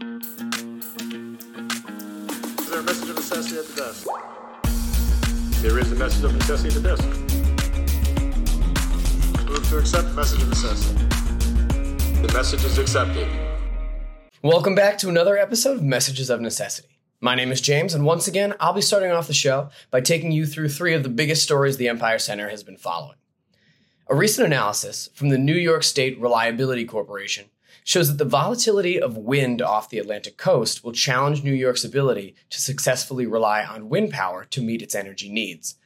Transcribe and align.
Is 0.00 0.06
there 2.70 2.80
a 2.80 2.82
message 2.82 3.10
of 3.10 3.16
necessity 3.16 3.58
at 3.58 3.66
the 3.66 3.74
desk? 3.76 4.06
There 5.60 5.78
is 5.78 5.92
a 5.92 5.94
message 5.94 6.24
of 6.24 6.34
necessity 6.34 6.68
at 6.68 6.74
the 6.74 6.88
desk. 6.88 7.04
Move 9.46 9.68
to 9.68 9.76
accept 9.76 10.08
the 10.08 10.14
message 10.14 10.40
of 10.40 10.48
necessity. 10.48 11.04
The 12.22 12.32
message 12.32 12.64
is 12.64 12.78
accepted. 12.78 13.28
Welcome 14.42 14.74
back 14.74 14.96
to 14.98 15.10
another 15.10 15.36
episode 15.36 15.76
of 15.76 15.82
Messages 15.82 16.30
of 16.30 16.40
Necessity. 16.40 16.96
My 17.20 17.34
name 17.34 17.52
is 17.52 17.60
James, 17.60 17.92
and 17.92 18.06
once 18.06 18.26
again, 18.26 18.54
I'll 18.58 18.72
be 18.72 18.80
starting 18.80 19.10
off 19.10 19.26
the 19.26 19.34
show 19.34 19.68
by 19.90 20.00
taking 20.00 20.32
you 20.32 20.46
through 20.46 20.70
three 20.70 20.94
of 20.94 21.02
the 21.02 21.10
biggest 21.10 21.42
stories 21.42 21.76
the 21.76 21.90
Empire 21.90 22.18
Center 22.18 22.48
has 22.48 22.62
been 22.62 22.78
following. 22.78 23.18
A 24.08 24.14
recent 24.14 24.46
analysis 24.46 25.10
from 25.12 25.28
the 25.28 25.36
New 25.36 25.56
York 25.56 25.82
State 25.82 26.18
Reliability 26.18 26.86
Corporation 26.86 27.50
shows 27.84 28.08
that 28.08 28.18
the 28.18 28.28
volatility 28.28 29.00
of 29.00 29.16
wind 29.16 29.62
off 29.62 29.88
the 29.88 29.98
Atlantic 29.98 30.36
coast 30.36 30.84
will 30.84 30.92
challenge 30.92 31.42
New 31.42 31.52
York's 31.52 31.84
ability 31.84 32.34
to 32.50 32.60
successfully 32.60 33.26
rely 33.26 33.64
on 33.64 33.88
wind 33.88 34.10
power 34.10 34.44
to 34.44 34.62
meet 34.62 34.82
its 34.82 34.94
energy 34.94 35.28
needs. 35.28 35.76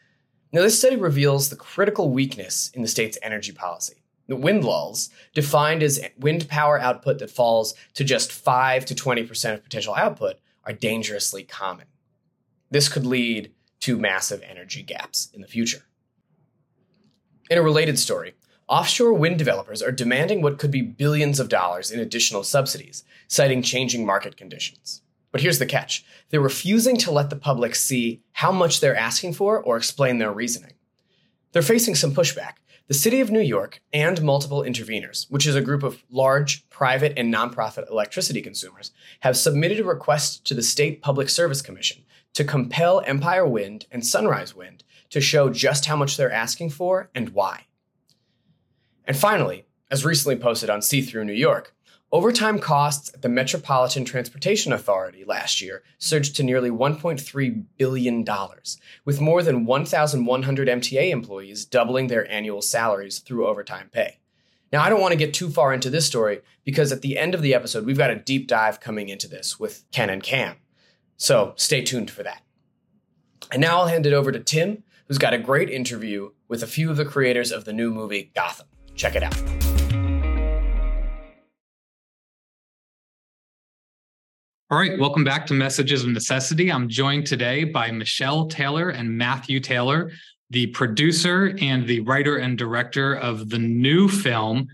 Now, 0.53 0.63
this 0.63 0.79
study 0.79 0.97
reveals 0.97 1.49
the 1.49 1.57
critical 1.57 2.11
weakness 2.11 2.71
in 2.75 2.83
the 2.83 2.89
state's 2.89 3.19
energy 3.23 3.53
policy. 3.53 4.05
The 4.29 4.37
wind 4.37 4.65
lulls, 4.65 5.11
defined 5.35 5.83
as 5.83 6.01
wind 6.19 6.49
power 6.49 6.81
output 6.81 7.19
that 7.19 7.31
falls 7.31 7.75
to 7.95 8.05
just 8.05 8.33
5 8.33 8.87
to 8.87 8.95
20% 8.95 9.55
of 9.55 9.63
potential 9.63 9.95
output, 9.95 10.37
are 10.65 10.73
dangerously 10.73 11.43
common. 11.43 11.87
This 12.71 12.89
could 12.89 13.05
lead 13.05 13.53
to 13.81 13.99
massive 13.99 14.43
energy 14.43 14.83
gaps 14.83 15.29
in 15.35 15.43
the 15.43 15.47
future. 15.47 15.85
In 17.51 17.59
a 17.59 17.63
related 17.63 17.99
story, 17.99 18.35
offshore 18.69 19.15
wind 19.15 19.39
developers 19.39 19.83
are 19.83 19.93
demanding 19.93 20.43
what 20.43 20.59
could 20.59 20.71
be 20.71 20.83
billions 20.83 21.39
of 21.41 21.49
dollars 21.49 21.91
in 21.91 22.01
additional 22.01 22.43
subsidies, 22.43 23.05
citing 23.29 23.63
changing 23.63 24.07
market 24.07 24.37
conditions. 24.37 25.03
But 25.33 25.41
here's 25.41 25.59
the 25.59 25.67
catch 25.67 26.05
they're 26.31 26.41
refusing 26.41 26.97
to 26.99 27.11
let 27.11 27.31
the 27.31 27.37
public 27.37 27.75
see 27.75 28.23
how 28.33 28.53
much 28.53 28.81
they're 28.81 28.97
asking 28.97 29.35
for 29.35 29.61
or 29.61 29.77
explain 29.77 30.19
their 30.19 30.33
reasoning. 30.33 30.75
They're 31.53 31.63
facing 31.63 31.95
some 31.95 32.15
pushback. 32.15 32.55
The 32.87 32.95
City 32.95 33.21
of 33.21 33.31
New 33.31 33.41
York 33.41 33.81
and 33.93 34.23
multiple 34.23 34.63
interveners, 34.63 35.31
which 35.31 35.47
is 35.47 35.57
a 35.57 35.63
group 35.63 35.83
of 35.83 36.05
large 36.11 36.69
private 36.69 37.15
and 37.17 37.33
nonprofit 37.33 37.91
electricity 37.91 38.43
consumers, 38.43 38.93
have 39.21 39.39
submitted 39.39 39.81
a 39.81 39.85
request 39.85 40.45
to 40.47 40.55
the 40.55 40.63
State 40.63 41.01
Public 41.01 41.31
Service 41.31 41.63
Commission 41.63 42.05
to 42.35 42.45
compel 42.45 43.03
Empire 43.07 43.47
Wind 43.47 43.87
and 43.91 44.07
Sunrise 44.07 44.55
Wind 44.55 44.85
to 45.11 45.21
show 45.21 45.49
just 45.49 45.87
how 45.87 45.97
much 45.97 46.17
they're 46.17 46.31
asking 46.31 46.71
for 46.71 47.09
and 47.15 47.31
why. 47.31 47.67
And 49.07 49.17
finally, 49.17 49.67
as 49.91 50.05
recently 50.05 50.37
posted 50.37 50.71
on 50.71 50.83
See 50.83 51.03
Through 51.03 51.25
New 51.25 51.33
York, 51.33 51.75
Overtime 52.15 52.61
costs 52.61 53.13
at 53.13 53.23
the 53.23 53.29
Metropolitan 53.29 54.05
Transportation 54.05 54.73
Authority 54.73 55.25
last 55.25 55.61
year 55.61 55.83
surged 55.99 56.37
to 56.37 56.45
nearly 56.45 56.71
$1.3 56.71 57.65
billion, 57.77 58.25
with 59.05 59.21
more 59.21 59.43
than 59.43 59.67
1,100 59.67 60.69
MTA 60.69 61.11
employees 61.11 61.65
doubling 61.65 62.07
their 62.07 62.31
annual 62.31 62.63
salaries 62.63 63.19
through 63.19 63.49
overtime 63.49 63.91
pay. 63.91 64.19
Now, 64.73 64.85
I 64.85 64.91
don't 64.91 65.01
want 65.01 65.11
to 65.11 65.19
get 65.19 65.35
too 65.35 65.51
far 65.51 65.75
into 65.75 65.91
this 65.91 66.07
story 66.07 66.43
because 66.63 66.93
at 66.93 67.03
the 67.03 67.19
end 67.19 67.35
of 67.35 67.43
the 67.43 67.53
episode, 67.53 67.85
we've 67.85 67.99
got 67.99 68.13
a 68.13 68.17
deep 68.17 68.47
dive 68.47 68.79
coming 68.79 69.09
into 69.09 69.27
this 69.27 69.59
with 69.59 69.85
Ken 69.91 70.09
and 70.09 70.23
Cam. 70.23 70.55
So 71.17 71.55
stay 71.57 71.83
tuned 71.83 72.13
for 72.13 72.23
that. 72.23 72.43
And 73.51 73.61
now 73.61 73.79
I'll 73.79 73.89
hand 73.89 74.07
it 74.07 74.13
over 74.13 74.31
to 74.31 74.39
Tim, 74.39 74.85
who's 75.09 75.19
got 75.19 75.35
a 75.35 75.39
great 75.39 75.69
interview 75.69 76.31
with 76.47 76.63
a 76.63 76.69
few 76.69 76.93
of 76.93 76.97
the 76.97 77.05
creators 77.05 77.51
of 77.51 77.65
the 77.65 77.73
new 77.73 77.91
movie 77.91 78.31
Gotham. 78.37 78.69
Check 78.95 79.17
it 79.17 79.23
out. 79.23 79.35
All 84.71 84.79
right, 84.79 84.99
welcome 84.99 85.25
back 85.25 85.47
to 85.47 85.55
Messages 85.55 86.03
of 86.03 86.11
Necessity. 86.11 86.73
I'm 86.73 86.89
joined 86.89 87.27
today 87.27 87.65
by 87.65 87.91
Michelle 87.91 88.49
Taylor 88.49 88.89
and 88.89 89.17
Matthew 89.17 89.61
Taylor, 89.61 90.11
the 90.51 90.69
producer 90.69 91.57
and 91.61 91.87
the 91.87 92.01
writer 92.01 92.39
and 92.39 92.59
director 92.59 93.15
of 93.15 93.51
the 93.51 93.59
new 93.59 94.09
film, 94.09 94.67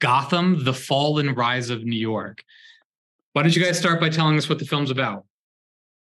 Gotham, 0.00 0.64
The 0.64 0.74
Fall 0.74 1.18
and 1.18 1.36
Rise 1.36 1.70
of 1.70 1.82
New 1.82 1.98
York. 1.98 2.44
Why 3.32 3.42
don't 3.42 3.56
you 3.56 3.64
guys 3.64 3.78
start 3.78 4.00
by 4.00 4.10
telling 4.10 4.36
us 4.36 4.48
what 4.48 4.58
the 4.58 4.64
film's 4.64 4.90
about? 4.90 5.24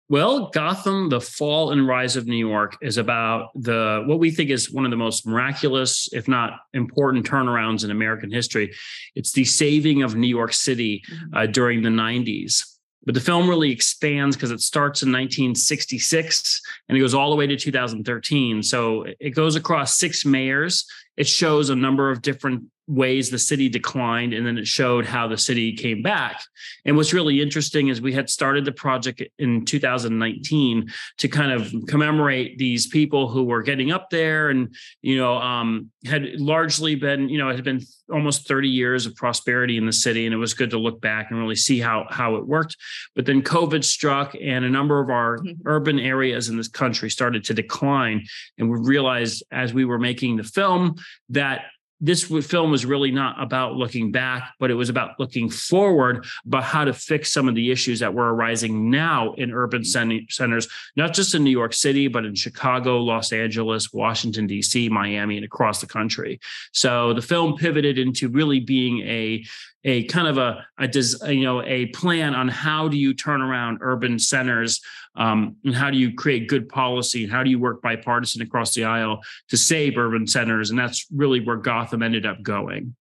Well, 0.08 0.50
Gotham, 0.52 1.10
the 1.10 1.20
fall 1.20 1.72
and 1.72 1.88
rise 1.88 2.16
of 2.16 2.28
New 2.28 2.38
York 2.38 2.78
is 2.82 2.98
about 2.98 3.50
the 3.56 4.04
what 4.06 4.20
we 4.20 4.30
think 4.30 4.52
is 4.52 4.72
one 4.72 4.86
of 4.86 4.92
the 4.92 4.98
most 4.98 5.26
miraculous, 5.26 6.08
if 6.14 6.28
not 6.28 6.60
important 6.74 7.26
turnarounds 7.26 7.84
in 7.84 7.90
American 7.90 8.32
history. 8.32 8.72
It's 9.16 9.32
the 9.32 9.46
saving 9.46 10.04
of 10.04 10.16
New 10.16 10.28
York 10.28 10.54
City 10.54 11.04
uh, 11.34 11.48
during 11.48 11.82
the 11.82 11.90
90s. 11.90 12.62
But 13.06 13.16
the 13.16 13.22
film 13.22 13.48
really 13.48 13.72
expands 13.72 14.36
because 14.36 14.52
it 14.52 14.62
starts 14.62 15.02
in 15.02 15.10
1966 15.10 16.62
and 16.88 16.98
it 16.98 17.02
goes 17.02 17.14
all 17.14 17.30
the 17.30 17.36
way 17.36 17.48
to 17.48 17.56
2013. 17.56 18.62
So 18.64 19.06
it 19.20 19.32
goes 19.32 19.56
across 19.56 19.98
six 19.98 20.26
mayors. 20.26 20.86
It 21.18 21.28
shows 21.28 21.70
a 21.70 21.76
number 21.76 22.12
of 22.12 22.22
different 22.22 22.64
ways 22.88 23.30
the 23.30 23.40
city 23.40 23.68
declined 23.68 24.34
and 24.34 24.46
then 24.46 24.58
it 24.58 24.68
showed 24.68 25.06
how 25.06 25.28
the 25.28 25.38
city 25.38 25.74
came 25.74 26.02
back. 26.02 26.42
And 26.86 26.96
what's 26.96 27.14
really 27.14 27.42
interesting 27.42 27.88
is 27.88 28.00
we 28.00 28.14
had 28.14 28.30
started 28.30 28.64
the 28.64 28.72
project 28.72 29.24
in 29.40 29.66
2019 29.66 30.92
to 31.18 31.28
kind 31.28 31.52
of 31.52 31.74
commemorate 31.88 32.58
these 32.58 32.88
people 32.88 33.28
who 33.28 33.44
were 33.44 33.64
getting 33.64 33.92
up 33.92 34.10
there 34.10 34.50
and 34.50 34.76
you 35.02 35.18
know 35.18 35.38
um, 35.38 35.90
had 36.06 36.40
largely 36.40 36.96
been 36.96 37.28
you 37.30 37.38
know 37.38 37.50
it 37.50 37.56
had 37.56 37.66
been 37.66 37.82
almost 38.14 38.48
30 38.48 38.70
years 38.70 39.08
of 39.08 39.16
prosperity 39.16 39.78
in 39.78 39.86
the 39.88 39.94
city 39.94 40.26
and 40.26 40.34
it 40.34 40.38
was 40.38 40.54
good 40.54 40.70
to 40.70 40.78
look 40.78 41.02
back 41.02 41.32
and 41.32 41.40
really 41.40 41.56
see 41.56 41.80
how 41.80 42.06
how 42.10 42.36
it 42.36 42.46
worked. 42.46 42.78
But 43.16 43.26
then 43.26 43.42
covid 43.42 43.84
struck 43.84 44.36
and 44.40 44.64
a 44.64 44.70
number 44.70 45.00
of 45.00 45.10
our 45.10 45.40
mm-hmm. 45.40 45.62
urban 45.66 46.00
areas 46.00 46.50
in 46.50 46.58
this 46.58 46.68
country 46.68 47.10
started 47.10 47.44
to 47.46 47.54
decline. 47.54 48.26
And 48.58 48.70
we 48.70 48.78
realized 48.80 49.44
as 49.52 49.74
we 49.74 49.86
were 49.86 50.00
making 50.00 50.38
the 50.38 50.44
film 50.44 50.96
that 51.30 51.66
this 52.02 52.24
film 52.24 52.72
was 52.72 52.86
really 52.86 53.12
not 53.12 53.42
about 53.42 53.76
looking 53.76 54.12
back, 54.12 54.54
but 54.60 54.70
it 54.70 54.74
was 54.74 54.90
about 54.90 55.20
looking 55.20 55.50
forward 55.50 56.26
about 56.46 56.64
how 56.64 56.84
to 56.84 56.94
fix 56.94 57.32
some 57.32 57.48
of 57.48 57.56
the 57.56 57.72
issues 57.72 58.02
that 58.02 58.14
were 58.14 58.34
arising 58.34 58.90
now 58.90 59.34
in 59.34 59.52
urban 59.52 59.84
centers, 59.84 60.68
not 60.98 61.14
just 61.14 61.34
in 61.36 61.44
New 61.44 61.52
York 61.52 61.74
City, 61.74 62.08
but 62.08 62.26
in 62.26 62.36
Chicago, 62.36 62.98
Los 62.98 63.32
Angeles, 63.32 63.94
Washington, 63.94 64.46
D.C., 64.46 64.90
Miami, 64.90 65.38
and 65.38 65.46
across 65.46 65.80
the 65.80 65.88
country. 65.88 66.40
So 66.74 67.14
the 67.14 67.22
film 67.22 67.56
pivoted 67.56 67.98
into 67.98 68.28
really 68.28 68.60
being 68.60 69.00
a 69.00 69.46
a 69.86 70.04
kind 70.06 70.28
of 70.28 70.38
a, 70.38 70.66
a 70.80 71.32
you 71.32 71.44
know 71.44 71.62
a 71.64 71.86
plan 71.88 72.36
on 72.36 72.48
how 72.48 72.88
do 72.88 72.98
you 72.98 73.14
turn 73.14 73.42
around 73.42 73.78
urban 73.82 74.20
centers 74.20 74.82
um, 75.16 75.56
and 75.64 75.76
how 75.76 75.90
do 75.90 75.98
you 75.98 76.14
create 76.14 76.50
good 76.50 76.68
policy 76.68 77.24
and 77.24 77.32
how 77.32 77.44
do 77.44 77.50
you 77.50 77.60
work 77.60 77.82
bipartisan 77.82 78.42
across 78.42 78.74
the 78.74 78.84
aisle 78.84 79.22
to 79.50 79.56
save 79.56 79.98
urban 79.98 80.28
centers? 80.28 80.72
And 80.72 80.78
that's 80.78 81.06
really 81.14 81.40
where 81.40 81.56
gotham 81.56 82.04
ended 82.04 82.26
up 82.26 82.42
going. 82.42 82.96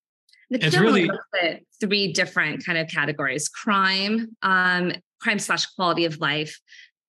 The 0.50 0.64
it's 0.64 0.76
really 0.76 1.10
three 1.80 2.12
different 2.12 2.64
kind 2.64 2.78
of 2.78 2.86
categories 2.88 3.48
crime 3.48 4.36
um, 4.42 4.92
crime 5.20 5.38
slash 5.38 5.66
quality 5.66 6.04
of 6.04 6.20
life 6.20 6.60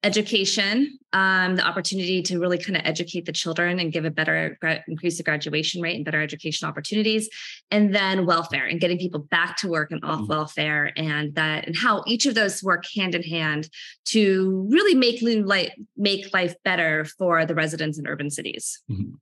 education, 0.05 0.99
um, 1.13 1.55
the 1.55 1.65
opportunity 1.65 2.21
to 2.21 2.39
really 2.39 2.59
kind 2.59 2.77
of 2.77 2.83
educate 2.85 3.25
the 3.25 3.31
children 3.31 3.79
and 3.79 3.91
give 3.91 4.05
a 4.05 4.11
better, 4.11 4.57
increase 4.87 5.17
the 5.17 5.23
graduation 5.23 5.81
rate 5.81 5.95
and 5.95 6.05
better 6.05 6.21
education 6.21 6.69
opportunities, 6.69 7.27
and 7.71 7.93
then 7.93 8.27
welfare 8.27 8.65
and 8.65 8.79
getting 8.79 8.99
people 8.99 9.19
back 9.19 9.57
to 9.57 9.67
work 9.67 9.91
and 9.91 10.05
off 10.05 10.19
mm-hmm. 10.19 10.31
welfare, 10.31 10.91
and 10.95 11.33
that 11.33 11.65
and 11.65 11.75
how 11.75 12.03
each 12.05 12.27
of 12.27 12.35
those 12.35 12.61
work 12.61 12.85
hand 12.95 13.15
in 13.15 13.23
hand 13.23 13.67
to 14.05 14.67
really 14.69 14.93
make 14.93 15.21
life 15.45 15.73
make 15.97 16.31
life 16.33 16.55
better 16.63 17.05
for 17.17 17.45
the 17.45 17.55
residents 17.55 17.97
in 17.97 18.05
urban 18.05 18.29
cities. 18.29 18.81
Mm-hmm. 18.89 19.15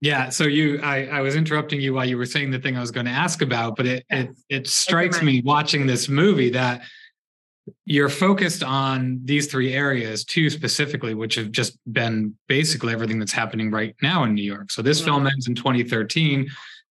Yeah. 0.00 0.28
So 0.28 0.44
you, 0.44 0.78
I, 0.82 1.06
I 1.06 1.20
was 1.20 1.36
interrupting 1.36 1.80
you 1.80 1.94
while 1.94 2.04
you 2.04 2.18
were 2.18 2.26
saying 2.26 2.50
the 2.50 2.58
thing 2.58 2.76
I 2.76 2.80
was 2.80 2.90
going 2.90 3.06
to 3.06 3.12
ask 3.12 3.40
about, 3.40 3.76
but 3.76 3.86
it 3.86 4.04
it, 4.10 4.30
it 4.48 4.66
strikes 4.66 5.22
me 5.22 5.40
watching 5.44 5.86
this 5.86 6.08
movie 6.08 6.50
that 6.50 6.82
you're 7.84 8.08
focused 8.08 8.62
on 8.62 9.20
these 9.24 9.46
three 9.46 9.72
areas, 9.72 10.24
two 10.24 10.50
specifically, 10.50 11.14
which 11.14 11.34
have 11.34 11.50
just 11.50 11.78
been 11.92 12.34
basically 12.48 12.92
everything 12.92 13.18
that's 13.18 13.32
happening 13.32 13.70
right 13.70 13.94
now 14.02 14.24
in 14.24 14.34
New 14.34 14.44
York. 14.44 14.70
So 14.70 14.82
this 14.82 15.00
film 15.00 15.24
mm. 15.24 15.32
ends 15.32 15.48
in 15.48 15.54
2013. 15.54 16.48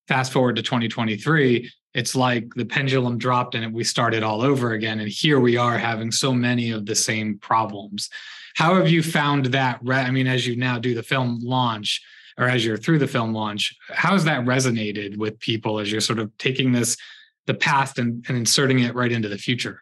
Fast 0.07 0.31
forward 0.31 0.55
to 0.57 0.61
2023, 0.61 1.69
it's 1.95 2.15
like 2.15 2.53
the 2.55 2.65
pendulum 2.65 3.17
dropped 3.17 3.55
and 3.55 3.73
we 3.73 3.83
started 3.83 4.21
all 4.21 4.41
over 4.41 4.73
again. 4.73 4.99
And 4.99 5.09
here 5.09 5.39
we 5.39 5.57
are 5.57 5.77
having 5.77 6.11
so 6.11 6.31
many 6.33 6.71
of 6.71 6.85
the 6.85 6.93
same 6.93 7.39
problems. 7.39 8.09
How 8.55 8.75
have 8.75 8.89
you 8.89 9.01
found 9.01 9.47
that? 9.47 9.79
I 9.89 10.11
mean, 10.11 10.27
as 10.27 10.45
you 10.45 10.57
now 10.57 10.77
do 10.77 10.93
the 10.93 11.01
film 11.01 11.39
launch, 11.41 12.01
or 12.37 12.47
as 12.47 12.65
you're 12.65 12.77
through 12.77 12.99
the 12.99 13.07
film 13.07 13.33
launch, 13.33 13.75
how 13.89 14.11
has 14.11 14.25
that 14.25 14.43
resonated 14.45 15.17
with 15.17 15.39
people 15.39 15.79
as 15.79 15.91
you're 15.91 16.01
sort 16.01 16.19
of 16.19 16.37
taking 16.37 16.73
this, 16.73 16.97
the 17.45 17.53
past 17.53 17.97
and, 17.97 18.25
and 18.27 18.37
inserting 18.37 18.79
it 18.79 18.93
right 18.93 19.11
into 19.11 19.29
the 19.29 19.37
future? 19.37 19.81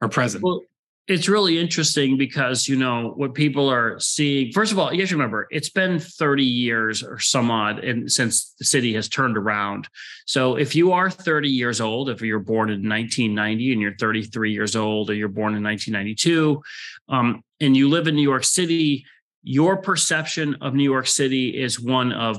Or 0.00 0.08
present? 0.08 0.42
Well, 0.42 0.62
it's 1.08 1.26
really 1.26 1.58
interesting 1.58 2.18
because 2.18 2.68
you 2.68 2.76
know 2.76 3.14
what 3.16 3.32
people 3.32 3.70
are 3.70 3.98
seeing. 3.98 4.52
First 4.52 4.72
of 4.72 4.78
all, 4.78 4.92
you 4.92 5.00
have 5.00 5.08
to 5.08 5.14
remember 5.14 5.46
it's 5.50 5.70
been 5.70 5.98
30 5.98 6.44
years 6.44 7.02
or 7.02 7.18
some 7.18 7.50
odd 7.50 7.78
and 7.78 8.12
since 8.12 8.54
the 8.58 8.64
city 8.66 8.92
has 8.92 9.08
turned 9.08 9.38
around. 9.38 9.88
So 10.26 10.56
if 10.56 10.74
you 10.74 10.92
are 10.92 11.08
30 11.08 11.48
years 11.48 11.80
old, 11.80 12.10
if 12.10 12.20
you're 12.20 12.38
born 12.38 12.68
in 12.68 12.86
1990 12.86 13.72
and 13.72 13.80
you're 13.80 13.96
33 13.96 14.52
years 14.52 14.76
old, 14.76 15.08
or 15.08 15.14
you're 15.14 15.28
born 15.28 15.54
in 15.54 15.62
1992, 15.62 16.62
um, 17.08 17.42
and 17.58 17.74
you 17.74 17.88
live 17.88 18.06
in 18.06 18.14
New 18.14 18.22
York 18.22 18.44
City, 18.44 19.06
your 19.42 19.78
perception 19.78 20.56
of 20.60 20.74
New 20.74 20.84
York 20.84 21.06
City 21.06 21.58
is 21.58 21.80
one 21.80 22.12
of 22.12 22.36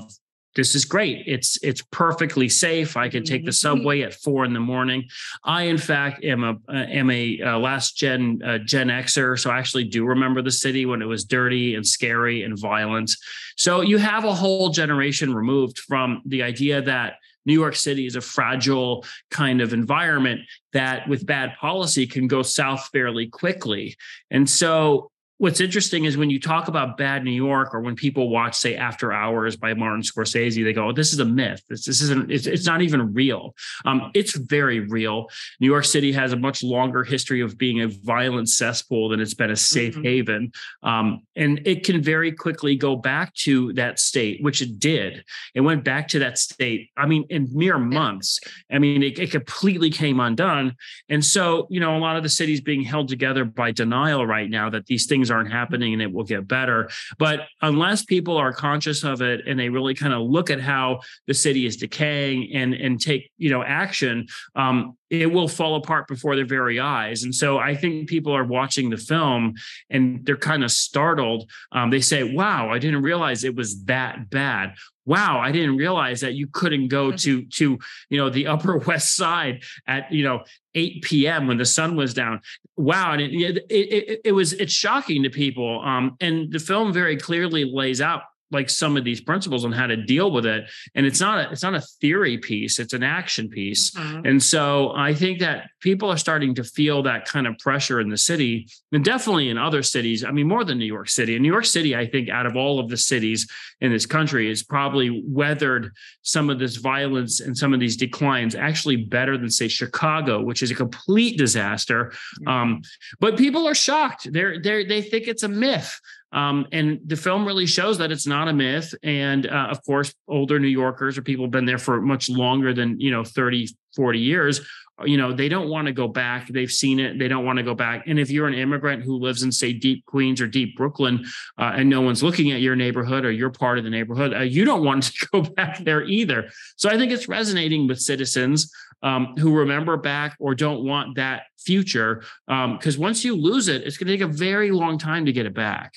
this 0.56 0.74
is 0.74 0.84
great. 0.84 1.24
It's 1.26 1.58
it's 1.62 1.82
perfectly 1.90 2.48
safe. 2.48 2.96
I 2.96 3.08
can 3.08 3.24
take 3.24 3.44
the 3.44 3.50
mm-hmm. 3.50 3.78
subway 3.78 4.02
at 4.02 4.14
four 4.14 4.44
in 4.44 4.52
the 4.52 4.60
morning. 4.60 5.08
I, 5.44 5.64
in 5.64 5.78
fact, 5.78 6.24
am 6.24 6.42
a 6.42 6.56
uh, 6.68 6.86
am 6.86 7.10
a 7.10 7.40
uh, 7.40 7.58
last 7.58 7.96
gen 7.96 8.42
uh, 8.44 8.58
Gen 8.58 8.88
Xer, 8.88 9.38
so 9.38 9.50
I 9.50 9.58
actually 9.58 9.84
do 9.84 10.04
remember 10.04 10.42
the 10.42 10.50
city 10.50 10.86
when 10.86 11.02
it 11.02 11.06
was 11.06 11.24
dirty 11.24 11.76
and 11.76 11.86
scary 11.86 12.42
and 12.42 12.58
violent. 12.58 13.12
So 13.56 13.80
you 13.80 13.98
have 13.98 14.24
a 14.24 14.34
whole 14.34 14.70
generation 14.70 15.34
removed 15.34 15.78
from 15.78 16.22
the 16.26 16.42
idea 16.42 16.82
that 16.82 17.14
New 17.46 17.54
York 17.54 17.76
City 17.76 18.06
is 18.06 18.16
a 18.16 18.20
fragile 18.20 19.04
kind 19.30 19.60
of 19.60 19.72
environment 19.72 20.40
that, 20.72 21.08
with 21.08 21.26
bad 21.26 21.54
policy, 21.60 22.06
can 22.06 22.26
go 22.26 22.42
south 22.42 22.88
fairly 22.92 23.28
quickly. 23.28 23.96
And 24.30 24.48
so 24.48 25.10
what's 25.40 25.58
interesting 25.58 26.04
is 26.04 26.18
when 26.18 26.28
you 26.28 26.38
talk 26.38 26.68
about 26.68 26.98
bad 26.98 27.24
New 27.24 27.30
York 27.30 27.74
or 27.74 27.80
when 27.80 27.96
people 27.96 28.28
watch, 28.28 28.54
say, 28.54 28.76
After 28.76 29.10
Hours 29.10 29.56
by 29.56 29.72
Martin 29.72 30.02
Scorsese, 30.02 30.62
they 30.62 30.74
go, 30.74 30.88
oh, 30.88 30.92
this 30.92 31.14
is 31.14 31.18
a 31.18 31.24
myth. 31.24 31.62
This, 31.66 31.86
this 31.86 32.02
isn't, 32.02 32.30
it's, 32.30 32.46
it's 32.46 32.66
not 32.66 32.82
even 32.82 33.14
real. 33.14 33.54
Um, 33.86 34.10
it's 34.12 34.36
very 34.36 34.80
real. 34.80 35.30
New 35.58 35.66
York 35.66 35.86
City 35.86 36.12
has 36.12 36.34
a 36.34 36.36
much 36.36 36.62
longer 36.62 37.04
history 37.04 37.40
of 37.40 37.56
being 37.56 37.80
a 37.80 37.88
violent 37.88 38.50
cesspool 38.50 39.08
than 39.08 39.18
it's 39.18 39.32
been 39.32 39.50
a 39.50 39.56
safe 39.56 39.94
mm-hmm. 39.94 40.02
haven. 40.02 40.52
Um, 40.82 41.22
and 41.34 41.62
it 41.64 41.86
can 41.86 42.02
very 42.02 42.32
quickly 42.32 42.76
go 42.76 42.94
back 42.94 43.32
to 43.36 43.72
that 43.72 43.98
state, 43.98 44.42
which 44.42 44.60
it 44.60 44.78
did. 44.78 45.24
It 45.54 45.62
went 45.62 45.84
back 45.84 46.08
to 46.08 46.18
that 46.18 46.36
state, 46.36 46.90
I 46.98 47.06
mean, 47.06 47.24
in 47.30 47.48
mere 47.50 47.78
months. 47.78 48.40
I 48.70 48.78
mean, 48.78 49.02
it, 49.02 49.18
it 49.18 49.30
completely 49.30 49.88
came 49.88 50.20
undone. 50.20 50.76
And 51.08 51.24
so, 51.24 51.66
you 51.70 51.80
know, 51.80 51.96
a 51.96 51.98
lot 51.98 52.18
of 52.18 52.22
the 52.22 52.28
cities 52.28 52.60
being 52.60 52.82
held 52.82 53.08
together 53.08 53.46
by 53.46 53.72
denial 53.72 54.26
right 54.26 54.50
now 54.50 54.68
that 54.68 54.84
these 54.84 55.06
things 55.06 55.29
aren't 55.30 55.52
happening 55.52 55.92
and 55.92 56.02
it 56.02 56.12
will 56.12 56.24
get 56.24 56.46
better. 56.46 56.90
But 57.18 57.40
unless 57.62 58.04
people 58.04 58.36
are 58.36 58.52
conscious 58.52 59.04
of 59.04 59.22
it 59.22 59.46
and 59.46 59.58
they 59.58 59.68
really 59.68 59.94
kind 59.94 60.12
of 60.12 60.22
look 60.22 60.50
at 60.50 60.60
how 60.60 61.00
the 61.26 61.34
city 61.34 61.66
is 61.66 61.76
decaying 61.76 62.50
and 62.54 62.74
and 62.74 63.00
take 63.00 63.30
you 63.38 63.50
know 63.50 63.62
action, 63.62 64.26
um, 64.54 64.96
it 65.10 65.32
will 65.32 65.48
fall 65.48 65.74
apart 65.76 66.06
before 66.06 66.36
their 66.36 66.46
very 66.46 66.78
eyes. 66.78 67.24
And 67.24 67.34
so 67.34 67.58
I 67.58 67.74
think 67.74 68.08
people 68.08 68.32
are 68.32 68.44
watching 68.44 68.90
the 68.90 68.96
film 68.96 69.54
and 69.88 70.24
they're 70.24 70.36
kind 70.36 70.62
of 70.62 70.70
startled. 70.70 71.50
Um, 71.72 71.90
they 71.90 72.00
say, 72.00 72.22
"Wow, 72.22 72.70
I 72.70 72.78
didn't 72.78 73.02
realize 73.02 73.44
it 73.44 73.56
was 73.56 73.84
that 73.84 74.30
bad." 74.30 74.74
wow 75.06 75.40
i 75.40 75.50
didn't 75.50 75.76
realize 75.76 76.20
that 76.20 76.34
you 76.34 76.46
couldn't 76.46 76.88
go 76.88 77.08
mm-hmm. 77.08 77.16
to 77.16 77.44
to 77.46 77.78
you 78.10 78.18
know 78.18 78.30
the 78.30 78.46
upper 78.54 78.78
west 78.78 79.16
side 79.16 79.62
at 79.86 80.10
you 80.12 80.22
know 80.22 80.44
8 80.74 81.02
p.m 81.02 81.46
when 81.46 81.58
the 81.58 81.64
sun 81.64 81.96
was 81.96 82.14
down. 82.14 82.40
Wow 82.76 83.12
and 83.12 83.22
it, 83.22 83.32
it, 83.32 83.64
it, 83.70 84.20
it 84.26 84.32
was 84.32 84.52
it's 84.54 84.72
shocking 84.72 85.22
to 85.22 85.30
people 85.30 85.80
um, 85.84 86.16
and 86.20 86.52
the 86.52 86.58
film 86.58 86.92
very 86.92 87.16
clearly 87.16 87.64
lays 87.64 88.00
out 88.00 88.22
like 88.50 88.68
some 88.68 88.96
of 88.96 89.04
these 89.04 89.20
principles 89.20 89.64
on 89.64 89.72
how 89.72 89.86
to 89.86 89.96
deal 89.96 90.30
with 90.30 90.46
it. 90.46 90.64
And 90.94 91.06
it's 91.06 91.20
not 91.20 91.38
a 91.38 91.50
it's 91.50 91.62
not 91.62 91.74
a 91.74 91.80
theory 92.00 92.38
piece 92.38 92.78
it's 92.78 92.92
an 92.92 93.02
action 93.02 93.48
piece. 93.48 93.90
Mm-hmm. 93.90 94.26
and 94.26 94.42
so 94.42 94.92
i 94.96 95.14
think 95.14 95.40
that 95.40 95.70
people 95.80 96.10
are 96.10 96.16
starting 96.16 96.54
to 96.54 96.64
feel 96.64 97.02
that 97.02 97.24
kind 97.24 97.46
of 97.46 97.58
pressure 97.58 98.00
in 98.00 98.08
the 98.08 98.16
city 98.16 98.68
and 98.92 99.04
definitely 99.04 99.48
in 99.48 99.58
other 99.58 99.82
cities 99.82 100.24
i 100.24 100.30
mean 100.30 100.48
more 100.48 100.64
than 100.64 100.78
new 100.78 100.84
york 100.84 101.08
city. 101.08 101.36
In 101.36 101.42
new 101.42 101.52
york 101.52 101.64
city 101.64 101.96
i 101.96 102.06
think 102.06 102.28
out 102.28 102.46
of 102.46 102.56
all 102.56 102.78
of 102.78 102.88
the 102.88 102.96
cities 102.96 103.48
in 103.80 103.92
this 103.92 104.06
country 104.06 104.48
has 104.48 104.62
probably 104.62 105.22
weathered 105.26 105.92
some 106.22 106.50
of 106.50 106.58
this 106.58 106.76
violence 106.76 107.40
and 107.40 107.56
some 107.56 107.72
of 107.74 107.80
these 107.80 107.96
declines 107.96 108.54
actually 108.54 108.96
better 108.96 109.36
than 109.36 109.50
say 109.50 109.68
chicago 109.68 110.40
which 110.40 110.62
is 110.62 110.70
a 110.70 110.74
complete 110.74 111.38
disaster. 111.38 112.06
Mm-hmm. 112.06 112.48
um, 112.48 112.82
but 113.18 113.36
people 113.36 113.66
are 113.66 113.74
shocked. 113.74 114.32
They're, 114.32 114.60
they're 114.60 114.86
they 114.86 115.02
think 115.02 115.26
it's 115.26 115.42
a 115.42 115.48
myth 115.48 116.00
um, 116.32 116.66
and 116.72 117.00
the 117.06 117.16
film 117.16 117.44
really 117.44 117.66
shows 117.66 117.98
that 117.98 118.12
it's 118.12 118.26
not 118.26 118.48
a 118.48 118.52
myth. 118.52 118.94
And 119.02 119.46
uh, 119.46 119.68
of 119.70 119.84
course, 119.84 120.14
older 120.28 120.58
New 120.58 120.68
Yorkers 120.68 121.18
or 121.18 121.22
people 121.22 121.44
have 121.44 121.50
been 121.50 121.64
there 121.64 121.78
for 121.78 122.00
much 122.00 122.28
longer 122.28 122.72
than, 122.72 123.00
you 123.00 123.10
know, 123.10 123.24
30, 123.24 123.68
40 123.96 124.18
years, 124.18 124.60
you 125.04 125.16
know, 125.16 125.32
they 125.32 125.48
don't 125.48 125.68
want 125.68 125.86
to 125.86 125.92
go 125.92 126.06
back. 126.06 126.48
They've 126.48 126.70
seen 126.70 127.00
it. 127.00 127.18
They 127.18 127.28
don't 127.28 127.44
want 127.44 127.56
to 127.56 127.62
go 127.62 127.74
back. 127.74 128.06
And 128.06 128.18
if 128.18 128.30
you're 128.30 128.46
an 128.46 128.54
immigrant 128.54 129.02
who 129.02 129.18
lives 129.18 129.42
in, 129.42 129.50
say, 129.50 129.72
deep 129.72 130.04
Queens 130.06 130.40
or 130.40 130.46
deep 130.46 130.76
Brooklyn, 130.76 131.24
uh, 131.58 131.72
and 131.74 131.88
no 131.88 132.02
one's 132.02 132.22
looking 132.22 132.52
at 132.52 132.60
your 132.60 132.76
neighborhood 132.76 133.24
or 133.24 133.30
you're 133.30 133.50
part 133.50 133.78
of 133.78 133.84
the 133.84 133.90
neighborhood, 133.90 134.34
uh, 134.34 134.40
you 134.40 134.64
don't 134.64 134.84
want 134.84 135.04
to 135.14 135.28
go 135.32 135.42
back 135.42 135.78
there 135.78 136.04
either. 136.04 136.50
So 136.76 136.90
I 136.90 136.96
think 136.96 137.12
it's 137.12 137.28
resonating 137.28 137.88
with 137.88 138.00
citizens 138.00 138.70
um, 139.02 139.34
who 139.38 139.56
remember 139.56 139.96
back 139.96 140.36
or 140.38 140.54
don't 140.54 140.84
want 140.84 141.16
that 141.16 141.44
future. 141.58 142.22
Because 142.46 142.96
um, 142.96 143.02
once 143.02 143.24
you 143.24 143.34
lose 143.34 143.68
it, 143.68 143.82
it's 143.82 143.96
going 143.96 144.08
to 144.08 144.12
take 144.12 144.20
a 144.20 144.32
very 144.32 144.70
long 144.70 144.98
time 144.98 145.24
to 145.26 145.32
get 145.32 145.46
it 145.46 145.54
back. 145.54 145.94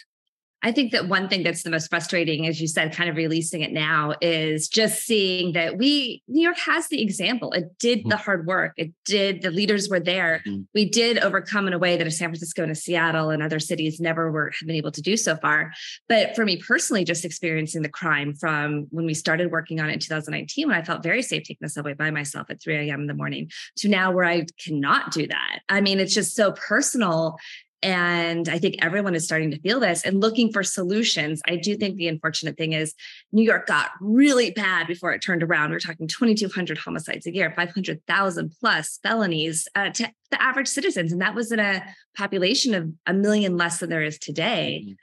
I 0.63 0.71
think 0.71 0.94
that 0.94 1.10
one 1.10 1.27
thing 1.27 1.44
that's 1.44 1.63
the 1.63 1.69
most 1.69 1.89
frustrating, 1.89 2.48
as 2.48 2.62
you 2.62 2.68
said, 2.68 2.94
kind 2.94 3.10
of 3.10 3.18
releasing 3.18 3.62
it 3.62 3.74
now, 3.74 4.13
is 4.21 4.69
just 4.69 5.04
seeing 5.04 5.51
that 5.54 5.77
we, 5.77 6.24
New 6.30 6.42
York 6.42 6.57
has 6.57 6.88
the 6.88 7.01
example. 7.01 7.51
It 7.51 7.77
did 7.80 8.00
mm-hmm. 8.00 8.10
the 8.10 8.18
hard 8.18 8.48
work. 8.48 8.71
It 8.77 8.94
did, 9.04 9.42
the 9.42 9.51
leaders 9.51 9.89
were 9.89 10.00
there. 10.00 10.42
Mm-hmm. 10.48 10.62
We 10.74 10.89
did 10.89 11.18
overcome 11.18 11.68
in 11.68 11.74
a 11.74 11.80
way 11.80 11.98
that 11.98 12.07
a 12.07 12.12
San 12.12 12.30
Francisco 12.30 12.63
and 12.63 12.71
a 12.71 12.75
Seattle 12.75 13.30
and 13.30 13.44
other 13.44 13.60
cities 13.60 14.00
never 14.00 14.31
were 14.31 14.51
have 14.57 14.68
been 14.68 14.77
able 14.77 14.92
to 14.92 15.01
do 15.01 15.18
so 15.18 15.36
far. 15.36 15.74
But 16.07 16.33
for 16.33 16.45
me 16.45 16.57
personally, 16.57 17.04
just 17.04 17.25
experiencing 17.25 17.81
the 17.81 17.89
crime 17.89 18.33
from 18.33 18.88
when 18.92 19.06
we 19.06 19.13
started 19.13 19.51
working 19.51 19.81
on 19.81 19.89
it 19.89 19.94
in 19.94 20.00
2019, 20.00 20.69
when 20.69 20.77
I 20.77 20.83
felt 20.83 21.04
very 21.04 21.21
safe 21.21 21.44
taking 21.44 21.57
the 21.59 21.69
subway 21.69 21.94
by 21.94 22.09
myself 22.09 22.50
at 22.50 22.62
3 22.62 22.89
a.m. 22.89 23.01
in 23.01 23.07
the 23.07 23.13
morning, 23.13 23.51
to 23.77 23.89
now 23.89 24.12
where 24.12 24.25
I 24.25 24.45
cannot 24.63 25.12
do 25.12 25.27
that. 25.27 25.59
I 25.68 25.81
mean, 25.81 26.00
it's 26.00 26.13
just 26.13 26.36
so 26.36 26.54
personal 26.54 27.38
and 27.83 28.47
I 28.50 28.57
think 28.57 28.75
everyone 28.81 29.13
is 29.13 29.25
starting 29.25 29.51
to 29.51 29.59
feel 29.59 29.80
this 29.80 30.03
and 30.03 30.21
looking 30.21 30.51
for 30.51 30.63
solutions. 30.63 31.41
I 31.47 31.57
do 31.57 31.75
think 31.75 31.97
the 31.97 32.07
unfortunate 32.07 32.57
thing 32.57 32.74
is 32.74 32.95
New 33.31 33.44
York 33.44 33.68
got 33.68 33.91
really 34.00 34.51
bad 34.51 34.88
before 34.88 35.12
it 35.12 35.21
turned 35.21 35.44
around. 35.44 35.71
We're 35.71 35.80
talking 35.80 36.07
2,200 36.07 36.77
homicides 36.77 37.27
a 37.27 37.33
year, 37.33 37.53
500,000 37.56 38.56
plus 38.59 39.00
felonies 39.03 39.68
uh, 39.75 39.89
to 39.91 40.09
the 40.31 40.41
average 40.41 40.69
citizens. 40.69 41.12
And 41.12 41.21
that 41.21 41.35
was 41.35 41.51
in 41.51 41.59
a 41.59 41.83
population 42.15 42.74
of 42.74 42.89
a 43.06 43.13
million 43.13 43.57
less 43.57 43.80
than 43.80 43.89
there 43.89 44.01
is 44.01 44.18
today. 44.18 44.83
Mm-hmm 44.85 44.94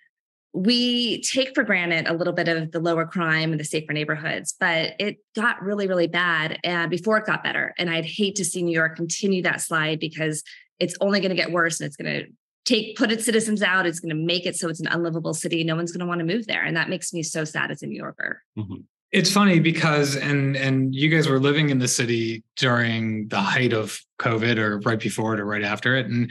we 0.52 1.22
take 1.22 1.54
for 1.54 1.62
granted 1.62 2.08
a 2.08 2.14
little 2.14 2.32
bit 2.32 2.48
of 2.48 2.72
the 2.72 2.80
lower 2.80 3.06
crime 3.06 3.52
and 3.52 3.60
the 3.60 3.64
safer 3.64 3.92
neighborhoods, 3.92 4.54
but 4.58 4.94
it 4.98 5.18
got 5.36 5.62
really, 5.62 5.86
really 5.86 6.08
bad 6.08 6.58
and 6.64 6.90
before 6.90 7.18
it 7.18 7.26
got 7.26 7.44
better. 7.44 7.72
And 7.78 7.88
I'd 7.88 8.04
hate 8.04 8.34
to 8.36 8.44
see 8.44 8.62
New 8.62 8.74
York 8.74 8.96
continue 8.96 9.42
that 9.42 9.60
slide 9.60 10.00
because 10.00 10.42
it's 10.80 10.96
only 11.00 11.20
going 11.20 11.30
to 11.30 11.36
get 11.36 11.52
worse 11.52 11.78
and 11.78 11.86
it's 11.86 11.96
going 11.96 12.24
to 12.24 12.32
take 12.64 12.96
put 12.96 13.10
its 13.10 13.24
citizens 13.24 13.62
out 13.62 13.86
it's 13.86 14.00
going 14.00 14.14
to 14.14 14.22
make 14.22 14.46
it 14.46 14.56
so 14.56 14.68
it's 14.68 14.80
an 14.80 14.86
unlivable 14.88 15.34
city 15.34 15.64
no 15.64 15.76
one's 15.76 15.92
going 15.92 16.00
to 16.00 16.06
want 16.06 16.18
to 16.18 16.24
move 16.24 16.46
there 16.46 16.64
and 16.64 16.76
that 16.76 16.88
makes 16.88 17.12
me 17.12 17.22
so 17.22 17.44
sad 17.44 17.70
as 17.70 17.82
a 17.82 17.86
new 17.86 17.96
yorker 17.96 18.42
mm-hmm. 18.58 18.76
it's 19.12 19.32
funny 19.32 19.58
because 19.58 20.16
and 20.16 20.56
and 20.56 20.94
you 20.94 21.08
guys 21.08 21.28
were 21.28 21.40
living 21.40 21.70
in 21.70 21.78
the 21.78 21.88
city 21.88 22.42
during 22.56 23.26
the 23.28 23.40
height 23.40 23.72
of 23.72 24.00
covid 24.18 24.58
or 24.58 24.78
right 24.80 25.00
before 25.00 25.34
it 25.34 25.40
or 25.40 25.46
right 25.46 25.64
after 25.64 25.96
it 25.96 26.06
and 26.06 26.30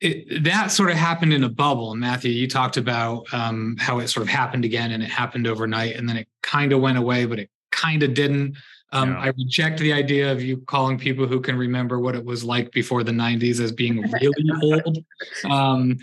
it, 0.00 0.44
that 0.44 0.70
sort 0.70 0.90
of 0.90 0.96
happened 0.96 1.32
in 1.32 1.44
a 1.44 1.48
bubble. 1.48 1.92
And 1.92 2.00
Matthew, 2.00 2.30
you 2.30 2.48
talked 2.48 2.76
about 2.76 3.26
um, 3.32 3.76
how 3.78 3.98
it 3.98 4.08
sort 4.08 4.22
of 4.22 4.28
happened 4.28 4.64
again 4.64 4.92
and 4.92 5.02
it 5.02 5.10
happened 5.10 5.46
overnight 5.46 5.96
and 5.96 6.08
then 6.08 6.16
it 6.16 6.28
kind 6.42 6.72
of 6.72 6.80
went 6.80 6.98
away, 6.98 7.26
but 7.26 7.38
it 7.38 7.50
kind 7.70 8.02
of 8.02 8.14
didn't. 8.14 8.56
Um, 8.92 9.10
yeah. 9.10 9.20
I 9.20 9.26
reject 9.28 9.78
the 9.78 9.92
idea 9.92 10.32
of 10.32 10.42
you 10.42 10.58
calling 10.58 10.98
people 10.98 11.26
who 11.26 11.40
can 11.40 11.56
remember 11.56 12.00
what 12.00 12.16
it 12.16 12.24
was 12.24 12.42
like 12.42 12.72
before 12.72 13.04
the 13.04 13.12
'90s 13.12 13.60
as 13.60 13.70
being 13.70 14.02
really 14.20 14.50
old. 14.62 14.98
Um, 15.44 15.98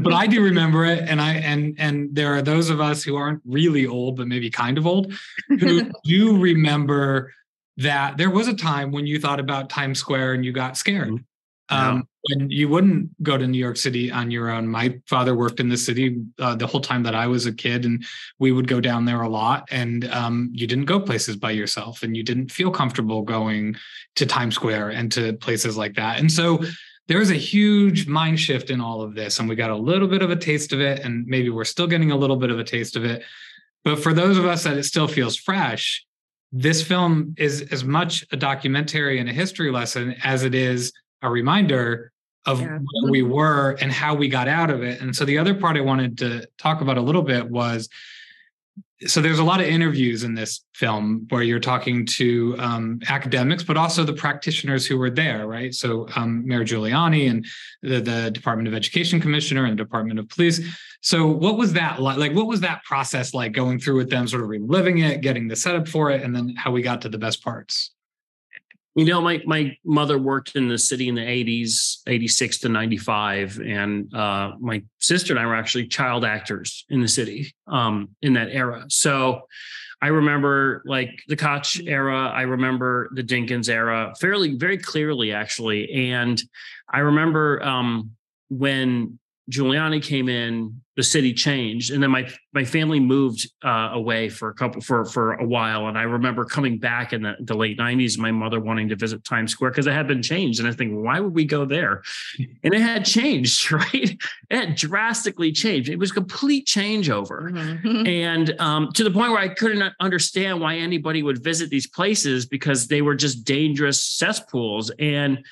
but 0.00 0.12
I 0.12 0.26
do 0.26 0.42
remember 0.42 0.84
it, 0.84 1.08
and 1.08 1.20
I 1.20 1.34
and 1.34 1.76
and 1.78 2.14
there 2.14 2.34
are 2.34 2.42
those 2.42 2.68
of 2.68 2.80
us 2.80 3.04
who 3.04 3.16
aren't 3.16 3.42
really 3.44 3.86
old, 3.86 4.16
but 4.16 4.26
maybe 4.26 4.50
kind 4.50 4.76
of 4.76 4.86
old, 4.86 5.12
who 5.48 5.90
do 6.04 6.36
remember 6.36 7.32
that 7.76 8.16
there 8.16 8.30
was 8.30 8.48
a 8.48 8.54
time 8.54 8.90
when 8.92 9.06
you 9.06 9.18
thought 9.20 9.40
about 9.40 9.70
Times 9.70 9.98
Square 9.98 10.34
and 10.34 10.44
you 10.44 10.52
got 10.52 10.76
scared. 10.76 11.24
Um, 11.72 12.08
when 12.28 12.50
you 12.50 12.68
wouldn't 12.68 13.22
go 13.22 13.36
to 13.36 13.46
New 13.46 13.58
York 13.58 13.76
City 13.76 14.10
on 14.10 14.30
your 14.30 14.50
own. 14.50 14.68
My 14.68 14.98
father 15.08 15.34
worked 15.34 15.58
in 15.58 15.68
the 15.68 15.76
city 15.76 16.22
uh, 16.38 16.54
the 16.54 16.66
whole 16.66 16.80
time 16.80 17.02
that 17.02 17.14
I 17.14 17.26
was 17.26 17.46
a 17.46 17.52
kid, 17.52 17.84
and 17.84 18.04
we 18.38 18.52
would 18.52 18.68
go 18.68 18.80
down 18.80 19.04
there 19.04 19.22
a 19.22 19.28
lot. 19.28 19.68
And 19.70 20.08
um, 20.10 20.50
you 20.52 20.66
didn't 20.66 20.84
go 20.84 21.00
places 21.00 21.36
by 21.36 21.50
yourself, 21.50 22.02
and 22.02 22.16
you 22.16 22.22
didn't 22.22 22.52
feel 22.52 22.70
comfortable 22.70 23.22
going 23.22 23.76
to 24.16 24.26
Times 24.26 24.54
Square 24.54 24.90
and 24.90 25.10
to 25.12 25.32
places 25.34 25.76
like 25.76 25.94
that. 25.94 26.20
And 26.20 26.30
so 26.30 26.60
there 27.08 27.18
was 27.18 27.30
a 27.30 27.34
huge 27.34 28.06
mind 28.06 28.38
shift 28.38 28.70
in 28.70 28.80
all 28.80 29.02
of 29.02 29.14
this, 29.14 29.40
and 29.40 29.48
we 29.48 29.56
got 29.56 29.70
a 29.70 29.76
little 29.76 30.08
bit 30.08 30.22
of 30.22 30.30
a 30.30 30.36
taste 30.36 30.72
of 30.72 30.80
it, 30.80 31.00
and 31.00 31.26
maybe 31.26 31.50
we're 31.50 31.64
still 31.64 31.88
getting 31.88 32.12
a 32.12 32.16
little 32.16 32.36
bit 32.36 32.50
of 32.50 32.58
a 32.60 32.64
taste 32.64 32.94
of 32.94 33.04
it. 33.04 33.24
But 33.84 33.98
for 33.98 34.12
those 34.12 34.38
of 34.38 34.44
us 34.44 34.62
that 34.62 34.76
it 34.76 34.84
still 34.84 35.08
feels 35.08 35.36
fresh, 35.36 36.06
this 36.52 36.82
film 36.82 37.34
is 37.36 37.62
as 37.72 37.82
much 37.82 38.24
a 38.30 38.36
documentary 38.36 39.18
and 39.18 39.28
a 39.28 39.32
history 39.32 39.72
lesson 39.72 40.14
as 40.22 40.44
it 40.44 40.54
is 40.54 40.92
a 41.22 41.30
reminder 41.30 42.12
of 42.46 42.60
Yeah. 42.60 42.78
where 42.78 43.10
we 43.10 43.22
were 43.22 43.76
and 43.80 43.92
how 43.92 44.14
we 44.14 44.28
got 44.28 44.48
out 44.48 44.70
of 44.70 44.82
it. 44.82 45.00
And 45.00 45.14
so 45.14 45.24
the 45.24 45.38
other 45.38 45.54
part 45.54 45.76
I 45.76 45.80
wanted 45.80 46.18
to 46.18 46.46
talk 46.58 46.80
about 46.80 46.98
a 46.98 47.00
little 47.00 47.22
bit 47.22 47.48
was 47.48 47.88
so 49.06 49.20
there's 49.20 49.38
a 49.38 49.44
lot 49.44 49.60
of 49.60 49.66
interviews 49.66 50.22
in 50.22 50.34
this 50.34 50.64
film 50.74 51.26
where 51.30 51.42
you're 51.42 51.60
talking 51.60 52.06
to 52.06 52.54
um, 52.58 53.00
academics, 53.08 53.62
but 53.62 53.76
also 53.76 54.04
the 54.04 54.12
practitioners 54.12 54.86
who 54.86 54.96
were 54.96 55.10
there, 55.10 55.46
right? 55.46 55.74
So 55.74 56.06
um, 56.14 56.46
Mayor 56.46 56.64
Giuliani 56.64 57.28
and 57.28 57.44
the, 57.82 58.00
the 58.00 58.30
Department 58.30 58.68
of 58.68 58.74
Education 58.74 59.20
Commissioner 59.20 59.64
and 59.64 59.72
the 59.72 59.82
Department 59.82 60.18
of 60.18 60.28
Police. 60.28 60.60
So 61.00 61.26
what 61.26 61.58
was 61.58 61.72
that 61.72 62.00
like? 62.00 62.16
Like, 62.16 62.32
what 62.32 62.46
was 62.46 62.60
that 62.60 62.84
process 62.84 63.34
like 63.34 63.52
going 63.52 63.80
through 63.80 63.96
with 63.96 64.10
them, 64.10 64.28
sort 64.28 64.42
of 64.42 64.48
reliving 64.48 64.98
it, 64.98 65.20
getting 65.20 65.48
the 65.48 65.56
setup 65.56 65.88
for 65.88 66.10
it, 66.10 66.22
and 66.22 66.34
then 66.34 66.54
how 66.56 66.70
we 66.70 66.80
got 66.80 67.02
to 67.02 67.08
the 67.08 67.18
best 67.18 67.42
parts? 67.42 67.91
You 68.94 69.06
know, 69.06 69.20
my 69.22 69.40
my 69.46 69.76
mother 69.84 70.18
worked 70.18 70.54
in 70.54 70.68
the 70.68 70.78
city 70.78 71.08
in 71.08 71.14
the 71.14 71.22
80s, 71.22 71.98
86 72.06 72.58
to 72.58 72.68
95. 72.68 73.58
And 73.60 74.12
uh, 74.14 74.52
my 74.60 74.82
sister 75.00 75.32
and 75.32 75.40
I 75.40 75.46
were 75.46 75.54
actually 75.54 75.86
child 75.86 76.24
actors 76.24 76.84
in 76.90 77.00
the 77.00 77.08
city 77.08 77.54
um, 77.66 78.10
in 78.20 78.34
that 78.34 78.48
era. 78.50 78.84
So 78.88 79.42
I 80.02 80.08
remember 80.08 80.82
like 80.84 81.22
the 81.28 81.36
Koch 81.36 81.80
era, 81.86 82.28
I 82.28 82.42
remember 82.42 83.08
the 83.14 83.22
Dinkins 83.22 83.68
era 83.68 84.12
fairly, 84.20 84.56
very 84.56 84.76
clearly, 84.76 85.32
actually. 85.32 86.10
And 86.10 86.42
I 86.92 86.98
remember 86.98 87.62
um, 87.62 88.10
when 88.50 89.18
Giuliani 89.50 90.02
came 90.02 90.28
in, 90.28 90.80
the 90.94 91.02
city 91.02 91.32
changed, 91.32 91.90
and 91.90 92.02
then 92.02 92.10
my 92.10 92.28
my 92.52 92.64
family 92.64 93.00
moved 93.00 93.50
uh, 93.64 93.90
away 93.92 94.28
for 94.28 94.50
a 94.50 94.54
couple 94.54 94.80
for 94.80 95.04
for 95.04 95.32
a 95.34 95.44
while. 95.44 95.88
And 95.88 95.98
I 95.98 96.02
remember 96.02 96.44
coming 96.44 96.78
back 96.78 97.12
in 97.12 97.22
the, 97.22 97.34
the 97.40 97.54
late 97.54 97.78
'90s, 97.78 98.18
my 98.18 98.30
mother 98.30 98.60
wanting 98.60 98.88
to 98.90 98.96
visit 98.96 99.24
Times 99.24 99.50
Square 99.50 99.70
because 99.72 99.86
it 99.86 99.94
had 99.94 100.06
been 100.06 100.22
changed, 100.22 100.60
and 100.60 100.68
I 100.68 100.72
think, 100.72 100.92
why 100.92 101.18
would 101.18 101.34
we 101.34 101.44
go 101.44 101.64
there? 101.64 102.02
And 102.64 102.72
it 102.74 102.80
had 102.80 103.04
changed, 103.04 103.72
right? 103.72 103.92
It 103.94 104.20
had 104.50 104.76
drastically 104.76 105.50
changed. 105.50 105.88
It 105.88 105.98
was 105.98 106.12
complete 106.12 106.66
changeover 106.66 107.50
Mhm. 107.50 108.06
and 108.26 108.60
um, 108.60 108.90
to 108.94 109.02
the 109.02 109.10
point 109.10 109.32
where 109.32 109.40
I 109.40 109.48
couldn't 109.48 109.92
understand 109.98 110.60
why 110.60 110.76
anybody 110.76 111.22
would 111.22 111.42
visit 111.42 111.70
these 111.70 111.88
places 111.88 112.46
because 112.46 112.86
they 112.86 113.02
were 113.02 113.16
just 113.16 113.44
dangerous 113.44 114.04
cesspools. 114.04 114.90
And 114.98 115.44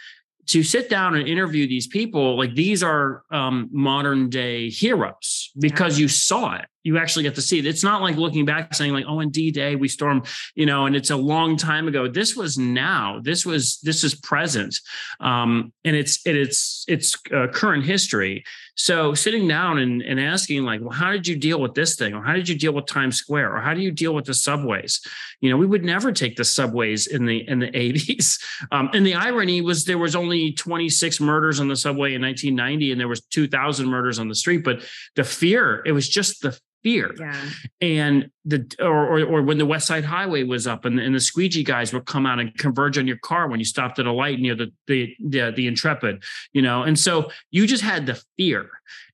to 0.46 0.62
sit 0.62 0.88
down 0.88 1.14
and 1.14 1.28
interview 1.28 1.68
these 1.68 1.86
people, 1.86 2.36
like 2.36 2.54
these 2.54 2.82
are 2.82 3.22
um, 3.30 3.68
modern 3.72 4.28
day 4.28 4.68
heroes 4.68 5.50
because 5.58 5.98
you 5.98 6.08
saw 6.08 6.54
it. 6.56 6.66
You 6.82 6.96
actually 6.98 7.24
get 7.24 7.34
to 7.34 7.42
see 7.42 7.58
it. 7.58 7.66
It's 7.66 7.84
not 7.84 8.00
like 8.00 8.16
looking 8.16 8.46
back 8.46 8.74
saying 8.74 8.92
like, 8.92 9.04
oh, 9.06 9.20
in 9.20 9.30
D 9.30 9.50
Day 9.50 9.76
we 9.76 9.86
stormed, 9.86 10.26
you 10.54 10.64
know, 10.64 10.86
and 10.86 10.96
it's 10.96 11.10
a 11.10 11.16
long 11.16 11.56
time 11.56 11.86
ago. 11.86 12.08
This 12.08 12.34
was 12.34 12.56
now. 12.56 13.20
This 13.22 13.44
was 13.44 13.78
this 13.82 14.02
is 14.02 14.14
present, 14.14 14.74
um, 15.20 15.72
and 15.84 15.94
it's 15.94 16.26
it, 16.26 16.36
it's 16.36 16.84
it's 16.88 17.16
uh, 17.34 17.48
current 17.48 17.84
history. 17.84 18.44
So 18.76 19.14
sitting 19.14 19.46
down 19.46 19.78
and, 19.78 20.02
and 20.02 20.20
asking 20.20 20.64
like, 20.64 20.80
well, 20.80 20.90
how 20.90 21.12
did 21.12 21.26
you 21.26 21.36
deal 21.36 21.60
with 21.60 21.74
this 21.74 21.96
thing? 21.96 22.14
Or 22.14 22.22
how 22.22 22.34
did 22.34 22.48
you 22.48 22.56
deal 22.56 22.72
with 22.72 22.86
Times 22.86 23.16
Square? 23.16 23.56
Or 23.56 23.60
how 23.60 23.74
do 23.74 23.80
you 23.80 23.90
deal 23.90 24.14
with 24.14 24.24
the 24.24 24.34
subways? 24.34 25.00
You 25.40 25.50
know, 25.50 25.56
we 25.56 25.66
would 25.66 25.84
never 25.84 26.12
take 26.12 26.36
the 26.36 26.44
subways 26.44 27.06
in 27.06 27.26
the 27.26 27.48
in 27.48 27.58
the 27.58 27.66
80s. 27.70 28.40
Um, 28.72 28.90
and 28.92 29.06
the 29.06 29.14
irony 29.14 29.60
was 29.60 29.84
there 29.84 29.98
was 29.98 30.16
only 30.16 30.52
26 30.52 31.20
murders 31.20 31.60
on 31.60 31.68
the 31.68 31.76
subway 31.76 32.14
in 32.14 32.22
1990, 32.22 32.92
and 32.92 33.00
there 33.00 33.08
was 33.08 33.20
2,000 33.22 33.86
murders 33.86 34.18
on 34.18 34.28
the 34.28 34.34
street. 34.34 34.64
But 34.64 34.82
the 35.16 35.24
fear, 35.24 35.82
it 35.84 35.92
was 35.92 36.08
just 36.08 36.42
the 36.42 36.58
fear 36.82 37.14
Yeah. 37.18 37.44
and 37.80 38.30
the 38.44 38.66
or, 38.80 39.18
or 39.18 39.24
or 39.24 39.42
when 39.42 39.58
the 39.58 39.66
West 39.66 39.86
Side 39.86 40.04
Highway 40.04 40.44
was 40.44 40.66
up 40.66 40.84
and, 40.84 40.98
and 40.98 41.14
the 41.14 41.20
squeegee 41.20 41.64
guys 41.64 41.92
would 41.92 42.06
come 42.06 42.26
out 42.26 42.38
and 42.40 42.56
converge 42.56 42.98
on 42.98 43.06
your 43.06 43.18
car 43.18 43.48
when 43.48 43.58
you 43.58 43.66
stopped 43.66 43.98
at 43.98 44.06
a 44.06 44.12
light 44.12 44.40
near 44.40 44.54
the 44.54 44.72
the 44.86 45.14
the, 45.20 45.52
the 45.54 45.66
Intrepid, 45.66 46.22
you 46.52 46.62
know, 46.62 46.82
and 46.82 46.98
so 46.98 47.30
you 47.50 47.66
just 47.66 47.82
had 47.82 48.06
the 48.06 48.20
fear. 48.36 48.70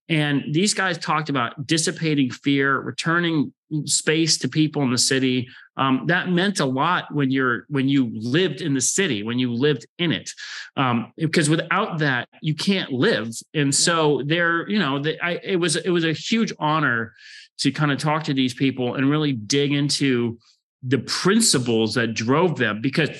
And 0.08 0.54
these 0.54 0.72
guys 0.72 0.98
talked 0.98 1.28
about 1.30 1.66
dissipating 1.66 2.30
fear, 2.30 2.78
returning 2.78 3.52
space 3.86 4.38
to 4.38 4.48
people 4.48 4.82
in 4.82 4.92
the 4.92 4.98
city. 4.98 5.48
Um, 5.76 6.04
that 6.06 6.30
meant 6.30 6.60
a 6.60 6.64
lot 6.64 7.12
when 7.12 7.32
you're 7.32 7.66
when 7.68 7.88
you 7.88 8.10
lived 8.14 8.60
in 8.60 8.72
the 8.74 8.80
city, 8.80 9.24
when 9.24 9.40
you 9.40 9.52
lived 9.52 9.84
in 9.98 10.12
it, 10.12 10.30
um, 10.76 11.12
because 11.16 11.50
without 11.50 11.98
that 11.98 12.28
you 12.40 12.54
can't 12.54 12.92
live. 12.92 13.30
And 13.52 13.74
so 13.74 14.22
there, 14.24 14.68
you 14.70 14.78
know, 14.78 15.00
the, 15.00 15.20
I, 15.20 15.40
it 15.42 15.56
was 15.56 15.74
it 15.74 15.90
was 15.90 16.04
a 16.04 16.12
huge 16.12 16.52
honor 16.60 17.12
to 17.58 17.70
kind 17.70 17.90
of 17.90 17.98
talk 17.98 18.24
to 18.24 18.34
these 18.34 18.54
people 18.54 18.94
and 18.94 19.10
really 19.10 19.32
dig 19.32 19.72
into 19.72 20.38
the 20.82 20.98
principles 20.98 21.94
that 21.94 22.14
drove 22.14 22.56
them 22.56 22.80
because 22.80 23.10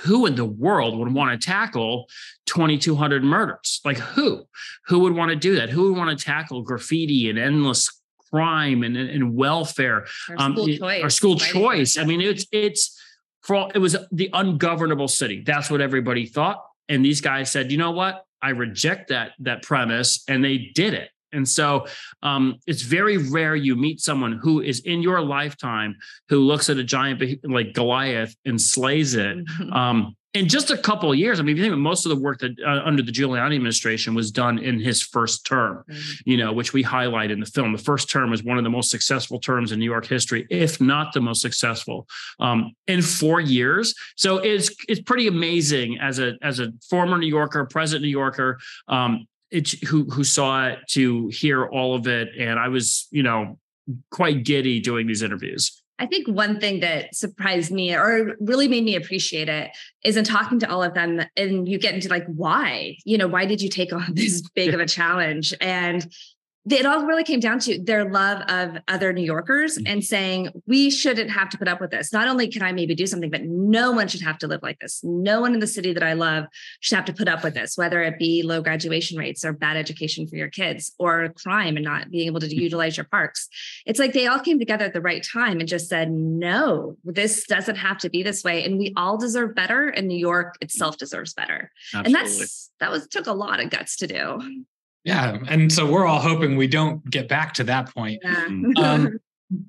who 0.00 0.26
in 0.26 0.34
the 0.34 0.44
world 0.44 0.98
would 0.98 1.12
want 1.12 1.40
to 1.40 1.46
tackle 1.46 2.08
2200 2.46 3.24
murders? 3.24 3.80
Like 3.84 3.98
who? 3.98 4.44
Who 4.86 4.98
would 5.00 5.14
want 5.14 5.30
to 5.30 5.36
do 5.36 5.56
that? 5.56 5.70
Who 5.70 5.84
would 5.84 5.98
want 5.98 6.16
to 6.18 6.22
tackle 6.22 6.62
graffiti 6.62 7.30
and 7.30 7.38
endless 7.38 7.88
crime 8.30 8.82
and, 8.82 8.96
and 8.96 9.34
welfare? 9.34 10.06
Our 10.28 10.36
um, 10.38 10.52
school 10.54 10.68
it- 10.68 10.78
choice. 10.78 11.02
our 11.02 11.10
school 11.10 11.36
choice. 11.36 11.96
I 11.96 12.04
mean 12.04 12.20
it's 12.20 12.46
it's 12.52 13.00
for 13.42 13.56
all, 13.56 13.70
it 13.74 13.78
was 13.78 13.96
the 14.12 14.28
ungovernable 14.32 15.08
city. 15.08 15.42
That's 15.46 15.70
what 15.70 15.80
everybody 15.80 16.26
thought. 16.26 16.62
And 16.88 17.04
these 17.04 17.20
guys 17.20 17.50
said 17.50 17.72
you 17.72 17.78
know 17.78 17.92
what? 17.92 18.24
I 18.42 18.50
reject 18.50 19.08
that 19.08 19.32
that 19.40 19.62
premise 19.62 20.24
and 20.28 20.44
they 20.44 20.58
did 20.74 20.92
it 20.92 21.08
and 21.32 21.48
so 21.48 21.86
um, 22.22 22.56
it's 22.66 22.82
very 22.82 23.16
rare 23.16 23.56
you 23.56 23.76
meet 23.76 24.00
someone 24.00 24.38
who 24.42 24.60
is 24.60 24.80
in 24.80 25.02
your 25.02 25.20
lifetime 25.20 25.94
who 26.28 26.38
looks 26.40 26.70
at 26.70 26.76
a 26.78 26.84
giant 26.84 27.22
like 27.44 27.72
Goliath 27.74 28.34
and 28.44 28.60
slays 28.60 29.14
it. 29.14 29.36
Mhm. 29.46 29.72
Um, 29.72 30.16
in 30.34 30.48
just 30.48 30.70
a 30.70 30.76
couple 30.76 31.10
of 31.10 31.16
years, 31.18 31.40
I 31.40 31.42
mean, 31.42 31.54
if 31.54 31.58
you 31.58 31.64
think 31.64 31.72
of 31.72 31.78
most 31.78 32.04
of 32.04 32.10
the 32.10 32.22
work 32.22 32.40
that 32.40 32.52
uh, 32.60 32.82
under 32.84 33.02
the 33.02 33.10
Giuliani 33.10 33.54
administration 33.54 34.12
was 34.14 34.30
done 34.30 34.58
in 34.58 34.78
his 34.78 35.00
first 35.00 35.46
term, 35.46 35.82
Mhm. 35.88 36.20
you 36.26 36.36
know, 36.36 36.52
which 36.52 36.74
we 36.74 36.82
highlight 36.82 37.30
in 37.30 37.40
the 37.40 37.46
film. 37.46 37.72
The 37.72 37.78
first 37.78 38.10
term 38.10 38.28
was 38.30 38.42
one 38.44 38.58
of 38.58 38.64
the 38.64 38.68
most 38.68 38.90
successful 38.90 39.40
terms 39.40 39.72
in 39.72 39.78
New 39.78 39.86
York 39.86 40.04
history, 40.06 40.46
if 40.50 40.78
not 40.78 41.14
the 41.14 41.22
most 41.22 41.40
successful, 41.40 42.06
um, 42.38 42.72
in 42.86 43.00
four 43.00 43.40
years. 43.40 43.94
So 44.16 44.36
it's 44.38 44.68
it's 44.90 45.00
pretty 45.00 45.26
amazing 45.26 45.98
as 46.00 46.18
a 46.18 46.34
as 46.42 46.60
a 46.60 46.70
former 46.90 47.16
New 47.16 47.28
Yorker, 47.28 47.64
present 47.64 48.02
New 48.02 48.08
Yorker, 48.08 48.58
um, 48.88 49.24
it's 49.50 49.72
who 49.86 50.04
who 50.04 50.24
saw 50.24 50.68
it 50.68 50.78
to 50.90 51.28
hear 51.28 51.66
all 51.66 51.94
of 51.94 52.06
it, 52.06 52.28
and 52.38 52.58
I 52.58 52.68
was, 52.68 53.08
you 53.10 53.22
know, 53.22 53.58
quite 54.10 54.44
giddy 54.44 54.80
doing 54.80 55.06
these 55.06 55.22
interviews. 55.22 55.82
I 55.98 56.06
think 56.06 56.28
one 56.28 56.60
thing 56.60 56.80
that 56.80 57.14
surprised 57.14 57.72
me 57.72 57.94
or 57.94 58.36
really 58.38 58.68
made 58.68 58.84
me 58.84 58.96
appreciate 58.96 59.48
it 59.48 59.70
is 60.04 60.16
in 60.16 60.24
talking 60.24 60.58
to 60.58 60.70
all 60.70 60.82
of 60.82 60.92
them 60.92 61.22
and 61.36 61.66
you 61.66 61.78
get 61.78 61.94
into 61.94 62.10
like, 62.10 62.26
why? 62.26 62.98
You 63.04 63.16
know, 63.16 63.26
why 63.26 63.46
did 63.46 63.62
you 63.62 63.70
take 63.70 63.92
on 63.92 64.04
this 64.12 64.42
big 64.54 64.74
of 64.74 64.80
a 64.80 64.86
challenge? 64.86 65.54
And 65.60 66.06
it 66.68 66.86
all 66.86 67.04
really 67.04 67.24
came 67.24 67.40
down 67.40 67.58
to 67.60 67.80
their 67.82 68.10
love 68.10 68.42
of 68.48 68.78
other 68.88 69.12
New 69.12 69.24
Yorkers 69.24 69.76
mm-hmm. 69.76 69.86
and 69.86 70.04
saying, 70.04 70.48
we 70.66 70.90
shouldn't 70.90 71.30
have 71.30 71.48
to 71.50 71.58
put 71.58 71.68
up 71.68 71.80
with 71.80 71.90
this. 71.90 72.12
Not 72.12 72.28
only 72.28 72.48
can 72.48 72.62
I 72.62 72.72
maybe 72.72 72.94
do 72.94 73.06
something, 73.06 73.30
but 73.30 73.42
no 73.44 73.92
one 73.92 74.08
should 74.08 74.22
have 74.22 74.38
to 74.38 74.46
live 74.46 74.62
like 74.62 74.78
this. 74.80 75.00
No 75.02 75.40
one 75.40 75.54
in 75.54 75.60
the 75.60 75.66
city 75.66 75.92
that 75.92 76.02
I 76.02 76.14
love 76.14 76.44
should 76.80 76.96
have 76.96 77.04
to 77.06 77.12
put 77.12 77.28
up 77.28 77.44
with 77.44 77.54
this, 77.54 77.76
whether 77.76 78.02
it 78.02 78.18
be 78.18 78.42
low 78.42 78.60
graduation 78.60 79.18
rates 79.18 79.44
or 79.44 79.52
bad 79.52 79.76
education 79.76 80.26
for 80.26 80.36
your 80.36 80.50
kids 80.50 80.92
or 80.98 81.32
crime 81.42 81.76
and 81.76 81.84
not 81.84 82.10
being 82.10 82.26
able 82.26 82.40
to 82.40 82.46
mm-hmm. 82.46 82.60
utilize 82.60 82.96
your 82.96 83.06
parks 83.06 83.48
it's 83.84 83.98
like 83.98 84.12
they 84.12 84.26
all 84.26 84.40
came 84.40 84.58
together 84.58 84.84
at 84.84 84.92
the 84.92 85.00
right 85.00 85.22
time 85.22 85.60
and 85.60 85.68
just 85.68 85.88
said, 85.88 86.10
no, 86.10 86.96
this 87.04 87.46
doesn't 87.46 87.76
have 87.76 87.98
to 87.98 88.10
be 88.10 88.22
this 88.22 88.42
way. 88.42 88.64
And 88.64 88.78
we 88.78 88.92
all 88.96 89.16
deserve 89.16 89.54
better. 89.54 89.88
And 89.88 90.08
New 90.08 90.18
York 90.18 90.56
itself 90.60 90.98
deserves 90.98 91.34
better. 91.34 91.70
And 91.94 92.14
that's 92.14 92.70
that 92.80 92.90
was 92.90 93.06
took 93.06 93.26
a 93.26 93.32
lot 93.32 93.60
of 93.60 93.70
guts 93.70 93.96
to 93.98 94.06
do. 94.06 94.64
Yeah, 95.06 95.38
and 95.48 95.72
so 95.72 95.90
we're 95.90 96.04
all 96.04 96.20
hoping 96.20 96.56
we 96.56 96.66
don't 96.66 97.08
get 97.08 97.28
back 97.28 97.54
to 97.54 97.64
that 97.64 97.94
point. 97.94 98.20
Yeah. 98.22 98.46
Um, 98.76 99.18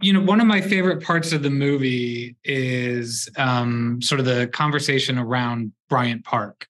you 0.01 0.11
know, 0.11 0.21
one 0.21 0.41
of 0.41 0.47
my 0.47 0.59
favorite 0.59 1.03
parts 1.03 1.31
of 1.31 1.43
the 1.43 1.51
movie 1.51 2.35
is 2.43 3.29
um, 3.37 4.01
sort 4.01 4.19
of 4.19 4.25
the 4.25 4.47
conversation 4.47 5.19
around 5.19 5.71
Bryant 5.87 6.25
Park. 6.25 6.67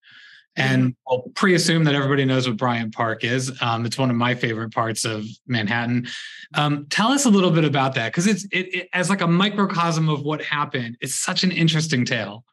And 0.59 0.95
I'll 1.07 1.21
pre-assume 1.35 1.83
that 1.83 1.93
everybody 1.93 2.25
knows 2.25 2.47
what 2.47 2.57
Bryant 2.57 2.93
Park 2.93 3.23
is. 3.23 3.53
Um, 3.61 3.85
it's 3.85 3.97
one 3.97 4.09
of 4.09 4.15
my 4.15 4.33
favorite 4.33 4.73
parts 4.73 5.05
of 5.05 5.23
Manhattan. 5.45 6.07
Um, 6.55 6.87
tell 6.89 7.09
us 7.09 7.25
a 7.25 7.29
little 7.29 7.51
bit 7.51 7.63
about 7.63 7.93
that, 7.93 8.11
because 8.11 8.25
it's 8.25 8.43
it, 8.45 8.75
it 8.75 8.89
as 8.91 9.07
like 9.09 9.21
a 9.21 9.27
microcosm 9.27 10.09
of 10.09 10.23
what 10.23 10.41
happened. 10.41 10.97
It's 10.99 11.13
such 11.13 11.43
an 11.43 11.51
interesting 11.51 12.05
tale. 12.05 12.43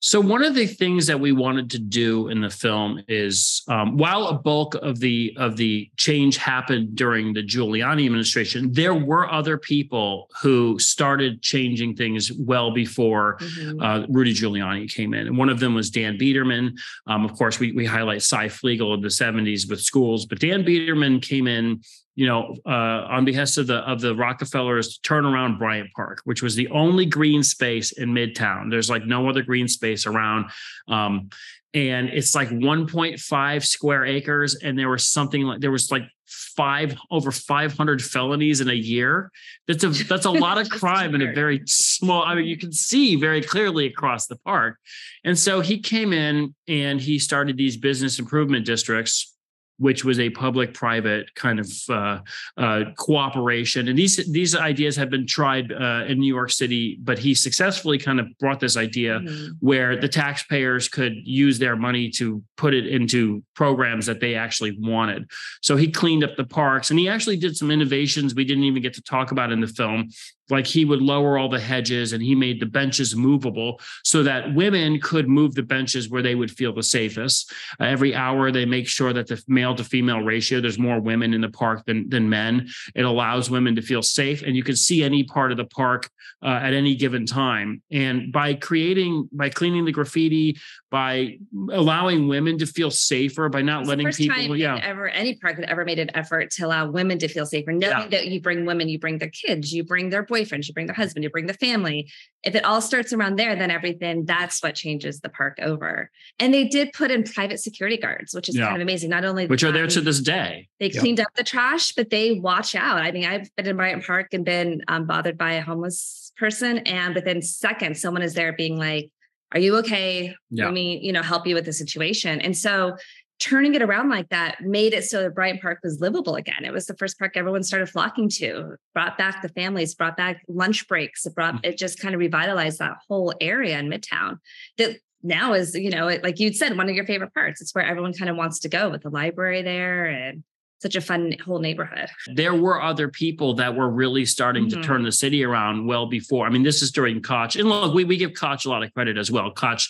So 0.00 0.20
one 0.20 0.44
of 0.44 0.54
the 0.54 0.66
things 0.66 1.06
that 1.06 1.18
we 1.18 1.32
wanted 1.32 1.70
to 1.70 1.78
do 1.78 2.28
in 2.28 2.40
the 2.42 2.50
film 2.50 3.02
is, 3.08 3.62
um, 3.68 3.96
while 3.96 4.26
a 4.26 4.34
bulk 4.34 4.74
of 4.76 5.00
the 5.00 5.34
of 5.38 5.56
the 5.56 5.90
change 5.96 6.36
happened 6.36 6.94
during 6.94 7.32
the 7.32 7.42
Giuliani 7.42 8.04
administration, 8.04 8.70
there 8.72 8.94
were 8.94 9.30
other 9.32 9.56
people 9.56 10.28
who 10.42 10.78
started 10.78 11.40
changing 11.42 11.96
things 11.96 12.30
well 12.32 12.72
before 12.72 13.38
Mhm. 13.40 13.82
uh, 13.82 14.06
Rudy 14.10 14.34
Giuliani 14.34 14.92
came 14.92 15.14
in. 15.14 15.26
And 15.28 15.36
one 15.38 15.48
of 15.48 15.60
them 15.60 15.74
was 15.74 15.90
Dan 15.90 16.18
Biederman. 16.18 16.76
Um, 17.06 17.24
of 17.24 17.32
course, 17.32 17.58
we, 17.58 17.72
we 17.72 17.86
highlight 17.86 18.22
Sy 18.22 18.48
Fliegel 18.48 18.94
in 18.94 19.00
the 19.00 19.08
70s 19.10 19.68
with 19.68 19.80
schools, 19.80 20.26
but 20.26 20.38
Dan 20.38 20.62
Biederman 20.62 21.20
came 21.20 21.46
in, 21.48 21.80
you 22.16 22.26
know, 22.26 22.56
uh, 22.66 23.06
on 23.08 23.24
behest 23.24 23.58
of 23.58 23.66
the 23.66 23.76
of 23.76 24.00
the 24.00 24.16
Rockefellers 24.16 24.98
turn 24.98 25.26
around 25.26 25.58
Bryant 25.58 25.92
Park, 25.94 26.22
which 26.24 26.42
was 26.42 26.56
the 26.56 26.68
only 26.68 27.06
green 27.06 27.42
space 27.42 27.92
in 27.92 28.10
Midtown. 28.10 28.70
There's 28.70 28.90
like 28.90 29.04
no 29.04 29.28
other 29.28 29.42
green 29.42 29.68
space 29.68 30.06
around. 30.06 30.50
Um, 30.88 31.28
and 31.74 32.08
it's 32.08 32.34
like 32.34 32.48
1.5 32.48 33.64
square 33.64 34.06
acres 34.06 34.54
and 34.56 34.78
there 34.78 34.88
was 34.88 35.06
something 35.06 35.42
like 35.42 35.60
there 35.60 35.70
was 35.70 35.90
like 35.90 36.04
five 36.26 36.96
over 37.10 37.30
500 37.30 38.02
felonies 38.02 38.60
in 38.60 38.68
a 38.68 38.74
year 38.74 39.30
that's 39.68 39.84
a 39.84 39.90
that's 39.90 40.24
a 40.24 40.30
lot 40.30 40.58
of 40.58 40.68
crime 40.70 41.14
in 41.14 41.22
a 41.22 41.32
very 41.32 41.60
small 41.66 42.22
i 42.24 42.34
mean 42.34 42.46
you 42.46 42.56
can 42.56 42.72
see 42.72 43.14
very 43.14 43.42
clearly 43.42 43.86
across 43.86 44.26
the 44.26 44.36
park 44.36 44.78
and 45.24 45.38
so 45.38 45.60
he 45.60 45.78
came 45.78 46.12
in 46.12 46.54
and 46.66 47.00
he 47.00 47.18
started 47.18 47.56
these 47.56 47.76
business 47.76 48.18
improvement 48.18 48.64
districts 48.64 49.35
which 49.78 50.04
was 50.04 50.18
a 50.18 50.30
public-private 50.30 51.34
kind 51.34 51.60
of 51.60 51.70
uh, 51.88 52.18
uh, 52.56 52.84
cooperation. 52.96 53.88
And 53.88 53.98
these 53.98 54.16
these 54.30 54.54
ideas 54.54 54.96
have 54.96 55.10
been 55.10 55.26
tried 55.26 55.72
uh, 55.72 56.04
in 56.06 56.18
New 56.18 56.32
York 56.32 56.50
City, 56.50 56.98
but 57.02 57.18
he 57.18 57.34
successfully 57.34 57.98
kind 57.98 58.20
of 58.20 58.26
brought 58.38 58.60
this 58.60 58.76
idea 58.76 59.20
mm-hmm. 59.20 59.52
where 59.60 60.00
the 60.00 60.08
taxpayers 60.08 60.88
could 60.88 61.14
use 61.24 61.58
their 61.58 61.76
money 61.76 62.10
to 62.10 62.42
put 62.56 62.74
it 62.74 62.86
into 62.86 63.42
programs 63.54 64.06
that 64.06 64.20
they 64.20 64.34
actually 64.34 64.76
wanted. 64.80 65.28
So 65.62 65.76
he 65.76 65.90
cleaned 65.90 66.24
up 66.24 66.36
the 66.36 66.44
parks, 66.44 66.90
and 66.90 66.98
he 66.98 67.08
actually 67.08 67.36
did 67.36 67.56
some 67.56 67.70
innovations 67.70 68.34
we 68.34 68.44
didn't 68.44 68.64
even 68.64 68.82
get 68.82 68.94
to 68.94 69.02
talk 69.02 69.32
about 69.32 69.52
in 69.52 69.60
the 69.60 69.66
film 69.66 70.08
like 70.50 70.66
he 70.66 70.84
would 70.84 71.02
lower 71.02 71.38
all 71.38 71.48
the 71.48 71.60
hedges 71.60 72.12
and 72.12 72.22
he 72.22 72.34
made 72.34 72.60
the 72.60 72.66
benches 72.66 73.16
movable 73.16 73.80
so 74.04 74.22
that 74.22 74.54
women 74.54 75.00
could 75.00 75.28
move 75.28 75.54
the 75.54 75.62
benches 75.62 76.08
where 76.08 76.22
they 76.22 76.34
would 76.34 76.50
feel 76.50 76.72
the 76.72 76.82
safest. 76.82 77.52
Uh, 77.80 77.84
every 77.84 78.14
hour, 78.14 78.50
they 78.50 78.64
make 78.64 78.86
sure 78.86 79.12
that 79.12 79.26
the 79.26 79.42
male 79.48 79.74
to 79.74 79.84
female 79.84 80.20
ratio, 80.20 80.60
there's 80.60 80.78
more 80.78 81.00
women 81.00 81.34
in 81.34 81.40
the 81.40 81.48
park 81.48 81.84
than, 81.86 82.08
than 82.08 82.28
men. 82.28 82.68
It 82.94 83.04
allows 83.04 83.50
women 83.50 83.74
to 83.76 83.82
feel 83.82 84.02
safe 84.02 84.42
and 84.42 84.56
you 84.56 84.62
can 84.62 84.76
see 84.76 85.02
any 85.02 85.24
part 85.24 85.50
of 85.50 85.56
the 85.56 85.64
park 85.64 86.08
uh, 86.42 86.60
at 86.62 86.74
any 86.74 86.94
given 86.94 87.26
time. 87.26 87.82
And 87.90 88.32
by 88.32 88.54
creating, 88.54 89.28
by 89.32 89.48
cleaning 89.48 89.84
the 89.84 89.92
graffiti, 89.92 90.58
by 90.90 91.38
allowing 91.72 92.28
women 92.28 92.58
to 92.58 92.66
feel 92.66 92.90
safer, 92.90 93.48
by 93.48 93.62
not 93.62 93.86
letting 93.86 94.10
people, 94.12 94.56
yeah, 94.56 94.78
ever 94.82 95.08
any 95.08 95.34
park 95.34 95.56
that 95.56 95.68
ever 95.68 95.84
made 95.84 95.98
an 95.98 96.14
effort 96.14 96.50
to 96.52 96.66
allow 96.66 96.90
women 96.90 97.18
to 97.18 97.28
feel 97.28 97.46
safer. 97.46 97.72
Knowing 97.72 97.80
yeah. 97.80 98.08
that 98.08 98.26
you 98.28 98.40
bring 98.40 98.64
women, 98.64 98.88
you 98.88 98.98
bring 98.98 99.18
their 99.18 99.30
kids, 99.30 99.72
you 99.72 99.84
bring 99.84 100.10
their 100.10 100.22
boyfriends, 100.36 100.68
you 100.68 100.74
bring 100.74 100.86
the 100.86 100.92
husband, 100.92 101.24
you 101.24 101.30
bring 101.30 101.46
the 101.46 101.54
family. 101.54 102.10
If 102.42 102.54
it 102.54 102.64
all 102.64 102.80
starts 102.80 103.12
around 103.12 103.36
there, 103.36 103.56
then 103.56 103.70
everything 103.70 104.24
that's 104.24 104.62
what 104.62 104.74
changes 104.74 105.20
the 105.20 105.28
park 105.28 105.58
over. 105.60 106.10
And 106.38 106.52
they 106.52 106.64
did 106.64 106.92
put 106.92 107.10
in 107.10 107.22
private 107.22 107.60
security 107.60 107.96
guards, 107.96 108.34
which 108.34 108.48
is 108.48 108.56
yeah. 108.56 108.66
kind 108.66 108.76
of 108.76 108.82
amazing. 108.82 109.10
Not 109.10 109.24
only 109.24 109.46
which 109.46 109.64
are 109.64 109.72
there 109.72 109.86
to 109.86 110.00
this 110.00 110.20
day. 110.20 110.68
They 110.80 110.90
cleaned 110.90 111.20
up 111.20 111.28
the 111.36 111.44
trash, 111.44 111.92
but 111.92 112.10
they 112.10 112.32
watch 112.32 112.74
out. 112.74 112.98
I 112.98 113.12
mean, 113.12 113.24
I've 113.24 113.54
been 113.56 113.66
in 113.66 113.76
Bryant 113.76 114.04
Park 114.04 114.28
and 114.32 114.44
been 114.44 114.82
um, 114.88 115.06
bothered 115.06 115.38
by 115.38 115.54
a 115.54 115.62
homeless 115.62 116.32
person, 116.36 116.78
and 116.78 117.14
within 117.14 117.42
seconds, 117.42 118.00
someone 118.00 118.22
is 118.22 118.34
there 118.34 118.52
being 118.52 118.76
like, 118.78 119.10
"Are 119.52 119.58
you 119.58 119.76
okay? 119.78 120.34
Yeah. 120.50 120.66
Let 120.66 120.74
me, 120.74 121.00
you 121.02 121.12
know, 121.12 121.22
help 121.22 121.46
you 121.46 121.54
with 121.54 121.64
the 121.64 121.72
situation." 121.72 122.40
And 122.40 122.56
so 122.56 122.96
turning 123.38 123.74
it 123.74 123.82
around 123.82 124.08
like 124.08 124.28
that 124.30 124.62
made 124.62 124.94
it 124.94 125.04
so 125.04 125.22
that 125.22 125.34
Bryant 125.34 125.60
Park 125.60 125.80
was 125.82 126.00
livable 126.00 126.36
again. 126.36 126.64
It 126.64 126.72
was 126.72 126.86
the 126.86 126.96
first 126.96 127.18
park 127.18 127.36
everyone 127.36 127.62
started 127.62 127.88
flocking 127.88 128.28
to, 128.30 128.76
brought 128.94 129.18
back 129.18 129.42
the 129.42 129.48
families, 129.50 129.94
brought 129.94 130.16
back 130.16 130.42
lunch 130.48 130.88
breaks. 130.88 131.26
It 131.26 131.34
brought, 131.34 131.64
it 131.64 131.76
just 131.76 132.00
kind 132.00 132.14
of 132.14 132.20
revitalized 132.20 132.78
that 132.78 132.96
whole 133.08 133.34
area 133.40 133.78
in 133.78 133.90
Midtown 133.90 134.38
that 134.78 134.96
now 135.22 135.52
is, 135.52 135.74
you 135.74 135.90
know, 135.90 136.08
it, 136.08 136.22
like 136.22 136.38
you'd 136.38 136.56
said, 136.56 136.76
one 136.76 136.88
of 136.88 136.94
your 136.94 137.06
favorite 137.06 137.34
parts. 137.34 137.60
It's 137.60 137.74
where 137.74 137.84
everyone 137.84 138.14
kind 138.14 138.30
of 138.30 138.36
wants 138.36 138.60
to 138.60 138.68
go 138.68 138.88
with 138.88 139.02
the 139.02 139.10
library 139.10 139.62
there 139.62 140.06
and 140.06 140.42
such 140.86 140.94
a 140.94 141.00
fun 141.00 141.34
whole 141.44 141.58
neighborhood. 141.58 142.08
There 142.32 142.54
were 142.54 142.80
other 142.80 143.08
people 143.08 143.54
that 143.54 143.74
were 143.74 143.90
really 143.90 144.24
starting 144.24 144.68
mm-hmm. 144.68 144.80
to 144.80 144.86
turn 144.86 145.02
the 145.02 145.10
city 145.10 145.42
around 145.42 145.84
well 145.84 146.06
before. 146.06 146.46
I 146.46 146.50
mean, 146.50 146.62
this 146.62 146.80
is 146.80 146.92
during 146.92 147.20
Koch. 147.20 147.56
And 147.56 147.68
look, 147.68 147.92
we, 147.92 148.04
we 148.04 148.16
give 148.16 148.34
Koch 148.34 148.64
a 148.64 148.68
lot 148.68 148.84
of 148.84 148.94
credit 148.94 149.18
as 149.18 149.28
well. 149.28 149.50
Koch 149.50 149.82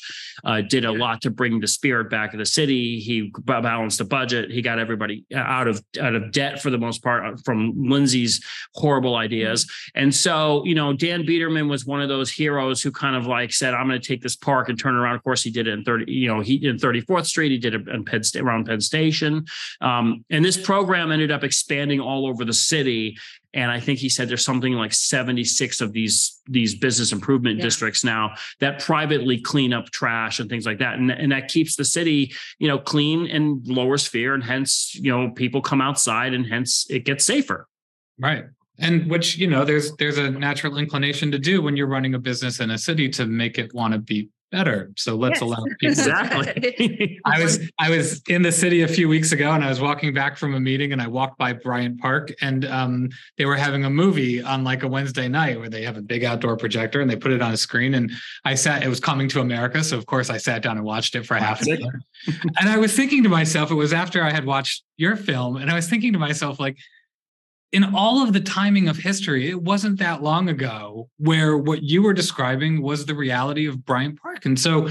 uh, 0.45 0.63
did 0.63 0.87
a 0.87 0.93
lot 0.93 1.21
to 1.23 1.31
bring 1.31 1.61
the 1.61 1.69
spirit 1.69 2.09
back 2.09 2.33
of 2.33 2.39
the 2.39 2.47
city. 2.47 2.99
He 2.99 3.31
balanced 3.45 3.99
the 3.99 4.07
budget. 4.07 4.51
He 4.51 4.63
got 4.63 4.79
everybody 4.79 5.27
out 5.35 5.69
of 5.69 5.85
out 6.01 6.15
of 6.15 6.33
debt 6.33 6.63
for 6.63 6.71
the 6.71 6.79
most 6.79 7.03
part 7.03 7.27
uh, 7.27 7.37
from 7.45 7.75
Lindsay's 7.77 8.43
horrible 8.75 9.17
ideas. 9.17 9.67
Mm-hmm. 9.67 10.01
And 10.03 10.15
so, 10.15 10.65
you 10.65 10.75
know, 10.75 10.95
Dan 10.95 11.27
Biederman 11.27 11.69
was 11.69 11.85
one 11.85 12.01
of 12.01 12.09
those 12.09 12.31
heroes 12.31 12.81
who 12.83 12.91
kind 12.91 13.17
of 13.17 13.27
like 13.27 13.53
said, 13.53 13.75
I'm 13.75 13.87
going 13.87 14.01
to 14.01 14.09
take 14.09 14.23
this 14.23 14.37
park 14.37 14.71
and 14.71 14.79
turn 14.79 14.95
it 14.95 14.99
around. 14.99 15.17
Of 15.17 15.25
course, 15.25 15.43
he 15.43 15.51
did 15.51 15.67
it 15.67 15.73
in 15.73 15.85
30, 15.85 16.11
you 16.11 16.29
know, 16.29 16.41
he 16.41 16.55
in 16.67 16.79
34th 16.79 17.27
Street. 17.27 17.53
He 17.53 17.59
did 17.59 17.75
it 17.75 17.87
in 17.87 18.03
Penn, 18.03 18.23
around 18.37 18.65
Penn 18.65 18.81
Station. 18.81 19.45
Um, 19.83 20.25
and 20.31 20.45
this 20.45 20.57
program 20.57 20.86
ended 20.95 21.31
up 21.31 21.45
expanding 21.45 22.01
all 22.01 22.27
over 22.27 22.45
the 22.45 22.53
city 22.53 23.17
and 23.55 23.71
i 23.71 23.81
think 23.81 23.99
he 23.99 24.09
said 24.09 24.29
there's 24.29 24.45
something 24.45 24.75
like 24.75 24.93
76 24.93 25.81
of 25.81 25.93
these 25.93 26.41
these 26.49 26.75
business 26.75 27.13
improvement 27.13 27.59
yeah. 27.59 27.65
districts 27.65 28.05
now 28.05 28.35
that 28.61 28.81
privately 28.81 29.41
clean 29.41 29.73
up 29.73 29.91
trash 29.91 30.39
and 30.39 30.49
things 30.49 30.67
like 30.67 30.79
that 30.79 30.99
and, 30.99 31.11
and 31.11 31.33
that 31.33 31.49
keeps 31.49 31.77
the 31.77 31.85
city 31.85 32.33
you 32.59 32.69
know 32.69 32.79
clean 32.79 33.27
and 33.27 33.67
lowers 33.67 34.07
fear 34.07 34.35
and 34.35 34.45
hence 34.45 34.95
you 34.95 35.11
know 35.11 35.31
people 35.31 35.61
come 35.61 35.81
outside 35.81 36.35
and 36.35 36.47
hence 36.47 36.87
it 36.91 37.05
gets 37.05 37.25
safer 37.25 37.67
right 38.19 38.45
and 38.79 39.11
which 39.11 39.39
you 39.39 39.47
know 39.47 39.65
there's 39.65 39.95
there's 39.97 40.19
a 40.19 40.31
natural 40.31 40.77
inclination 40.77 41.31
to 41.31 41.39
do 41.39 41.63
when 41.63 41.77
you're 41.77 41.87
running 41.87 42.15
a 42.15 42.19
business 42.19 42.61
in 42.61 42.71
a 42.71 42.79
city 42.79 43.09
to 43.09 43.27
make 43.27 43.59
it 43.59 43.73
want 43.75 43.93
to 43.93 43.99
be 43.99 44.29
better. 44.57 44.91
So 44.97 45.17
let's 45.17 45.35
yes. 45.35 45.43
allow 45.43 45.65
people. 45.81 45.89
Exactly. 45.89 47.21
I 47.25 47.43
was 47.43 47.71
I 47.79 47.91
was 47.91 48.23
in 48.29 48.43
the 48.43 48.53
city 48.53 48.83
a 48.83 48.89
few 48.89 49.09
weeks 49.09 49.33
ago, 49.33 49.53
and 49.53 49.63
I 49.63 49.69
was 49.69 49.81
walking 49.81 50.15
back 50.15 50.39
from 50.39 50.55
a 50.55 50.61
meeting, 50.61 50.93
and 50.93 51.03
I 51.03 51.07
walked 51.07 51.39
by 51.39 51.53
Bryant 51.53 52.01
Park, 52.01 52.33
and 52.41 52.65
um, 52.65 53.11
they 53.37 53.45
were 53.45 53.57
having 53.57 53.85
a 53.85 53.91
movie 53.91 54.43
on 54.43 54.65
like 54.65 54.83
a 54.83 54.89
Wednesday 54.89 55.29
night 55.29 55.59
where 55.59 55.69
they 55.69 55.83
have 55.83 55.97
a 55.97 56.03
big 56.03 56.25
outdoor 56.25 56.57
projector 56.57 57.01
and 57.01 57.11
they 57.11 57.17
put 57.17 57.33
it 57.33 57.43
on 57.43 57.53
a 57.53 57.57
screen. 57.57 57.95
And 57.95 58.11
I 58.45 58.55
sat. 58.55 58.83
It 58.83 58.89
was 58.89 59.01
coming 59.01 59.29
to 59.31 59.41
America, 59.41 59.85
so 59.85 59.99
of 59.99 60.07
course 60.07 60.31
I 60.31 60.39
sat 60.39 60.63
down 60.63 60.77
and 60.79 60.87
watched 60.87 61.15
it 61.15 61.27
for 61.27 61.35
half 61.35 61.61
an 61.63 61.83
hour. 61.83 62.01
and 62.59 62.69
I 62.69 62.79
was 62.79 62.95
thinking 62.97 63.23
to 63.25 63.29
myself, 63.29 63.71
it 63.71 63.75
was 63.75 63.93
after 63.93 64.23
I 64.23 64.31
had 64.31 64.47
watched 64.47 64.85
your 64.97 65.17
film, 65.17 65.57
and 65.57 65.71
I 65.71 65.75
was 65.75 65.89
thinking 65.89 66.13
to 66.15 66.19
myself 66.19 66.59
like 66.59 66.79
in 67.77 67.85
all 67.95 68.23
of 68.23 68.33
the 68.33 68.41
timing 68.41 68.89
of 68.89 68.97
history, 68.97 69.51
it 69.51 69.63
wasn't 69.63 69.99
that 69.99 70.23
long 70.23 70.49
ago 70.49 71.11
where 71.19 71.59
what 71.59 71.83
you 71.83 72.01
were 72.01 72.15
describing 72.15 72.81
was 72.81 73.05
the 73.05 73.15
reality 73.15 73.67
of 73.67 73.85
Bryant 73.85 74.19
Park. 74.19 74.47
And 74.47 74.59
so, 74.59 74.89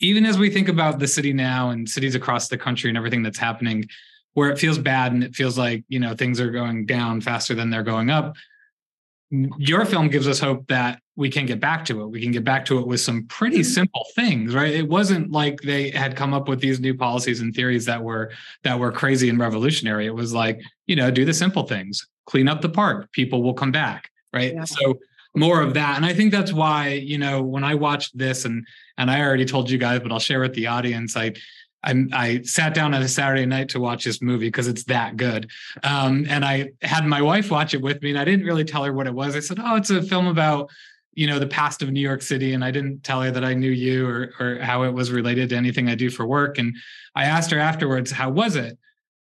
even 0.00 0.26
as 0.26 0.36
we 0.36 0.50
think 0.50 0.68
about 0.68 0.98
the 0.98 1.08
city 1.08 1.32
now 1.32 1.70
and 1.70 1.88
cities 1.88 2.14
across 2.14 2.48
the 2.48 2.58
country 2.58 2.90
and 2.90 2.98
everything 2.98 3.22
that's 3.22 3.38
happening, 3.38 3.86
where 4.34 4.50
it 4.50 4.58
feels 4.58 4.76
bad 4.76 5.12
and 5.12 5.24
it 5.24 5.34
feels 5.34 5.56
like 5.56 5.82
you 5.88 5.98
know 5.98 6.14
things 6.14 6.38
are 6.38 6.50
going 6.50 6.84
down 6.84 7.22
faster 7.22 7.54
than 7.54 7.70
they're 7.70 7.82
going 7.82 8.10
up, 8.10 8.36
your 9.30 9.86
film 9.86 10.08
gives 10.08 10.28
us 10.28 10.38
hope 10.38 10.66
that 10.66 11.00
we 11.16 11.30
can 11.30 11.46
get 11.46 11.58
back 11.58 11.86
to 11.86 12.02
it. 12.02 12.08
We 12.08 12.20
can 12.20 12.32
get 12.32 12.44
back 12.44 12.66
to 12.66 12.78
it 12.78 12.86
with 12.86 13.00
some 13.00 13.26
pretty 13.28 13.60
mm-hmm. 13.60 13.72
simple 13.80 14.04
things, 14.14 14.54
right? 14.54 14.74
It 14.74 14.86
wasn't 14.86 15.30
like 15.30 15.62
they 15.62 15.88
had 15.88 16.16
come 16.16 16.34
up 16.34 16.50
with 16.50 16.60
these 16.60 16.80
new 16.80 16.94
policies 16.94 17.40
and 17.40 17.54
theories 17.54 17.86
that 17.86 18.02
were 18.02 18.30
that 18.62 18.78
were 18.78 18.92
crazy 18.92 19.30
and 19.30 19.38
revolutionary. 19.38 20.04
It 20.04 20.14
was 20.14 20.34
like, 20.34 20.60
you 20.84 20.96
know, 20.96 21.10
do 21.10 21.24
the 21.24 21.32
simple 21.32 21.62
things 21.62 22.06
clean 22.26 22.48
up 22.48 22.60
the 22.60 22.68
park 22.68 23.10
people 23.12 23.42
will 23.42 23.54
come 23.54 23.72
back 23.72 24.10
right 24.34 24.54
yeah. 24.54 24.64
so 24.64 24.98
more 25.34 25.60
of 25.60 25.74
that 25.74 25.96
and 25.96 26.04
i 26.04 26.12
think 26.12 26.30
that's 26.32 26.52
why 26.52 26.88
you 26.88 27.18
know 27.18 27.42
when 27.42 27.64
i 27.64 27.74
watched 27.74 28.16
this 28.16 28.44
and 28.44 28.66
and 28.98 29.10
i 29.10 29.20
already 29.20 29.44
told 29.44 29.70
you 29.70 29.78
guys 29.78 30.00
but 30.00 30.12
i'll 30.12 30.18
share 30.18 30.40
with 30.40 30.54
the 30.54 30.66
audience 30.66 31.16
i 31.16 31.32
I, 31.86 32.06
I 32.12 32.42
sat 32.42 32.74
down 32.74 32.92
on 32.94 33.02
a 33.02 33.08
Saturday 33.08 33.46
night 33.46 33.68
to 33.70 33.80
watch 33.80 34.04
this 34.04 34.20
movie 34.20 34.48
because 34.48 34.66
it's 34.66 34.84
that 34.84 35.16
good. 35.16 35.50
Um, 35.84 36.26
and 36.28 36.44
I 36.44 36.72
had 36.82 37.06
my 37.06 37.22
wife 37.22 37.50
watch 37.50 37.74
it 37.74 37.80
with 37.80 38.02
me, 38.02 38.10
and 38.10 38.18
I 38.18 38.24
didn't 38.24 38.44
really 38.44 38.64
tell 38.64 38.84
her 38.84 38.92
what 38.92 39.06
it 39.06 39.14
was. 39.14 39.36
I 39.36 39.40
said, 39.40 39.58
"Oh, 39.62 39.76
it's 39.76 39.90
a 39.90 40.02
film 40.02 40.26
about 40.26 40.70
you 41.14 41.26
know 41.26 41.38
the 41.38 41.46
past 41.46 41.82
of 41.82 41.90
New 41.90 42.00
York 42.00 42.22
City," 42.22 42.52
and 42.52 42.64
I 42.64 42.70
didn't 42.70 43.04
tell 43.04 43.22
her 43.22 43.30
that 43.30 43.44
I 43.44 43.54
knew 43.54 43.70
you 43.70 44.06
or 44.06 44.32
or 44.40 44.58
how 44.60 44.82
it 44.82 44.92
was 44.92 45.12
related 45.12 45.50
to 45.50 45.56
anything 45.56 45.88
I 45.88 45.94
do 45.94 46.10
for 46.10 46.26
work. 46.26 46.58
And 46.58 46.76
I 47.14 47.24
asked 47.24 47.50
her 47.52 47.58
afterwards, 47.58 48.10
"How 48.10 48.30
was 48.30 48.56
it?" 48.56 48.78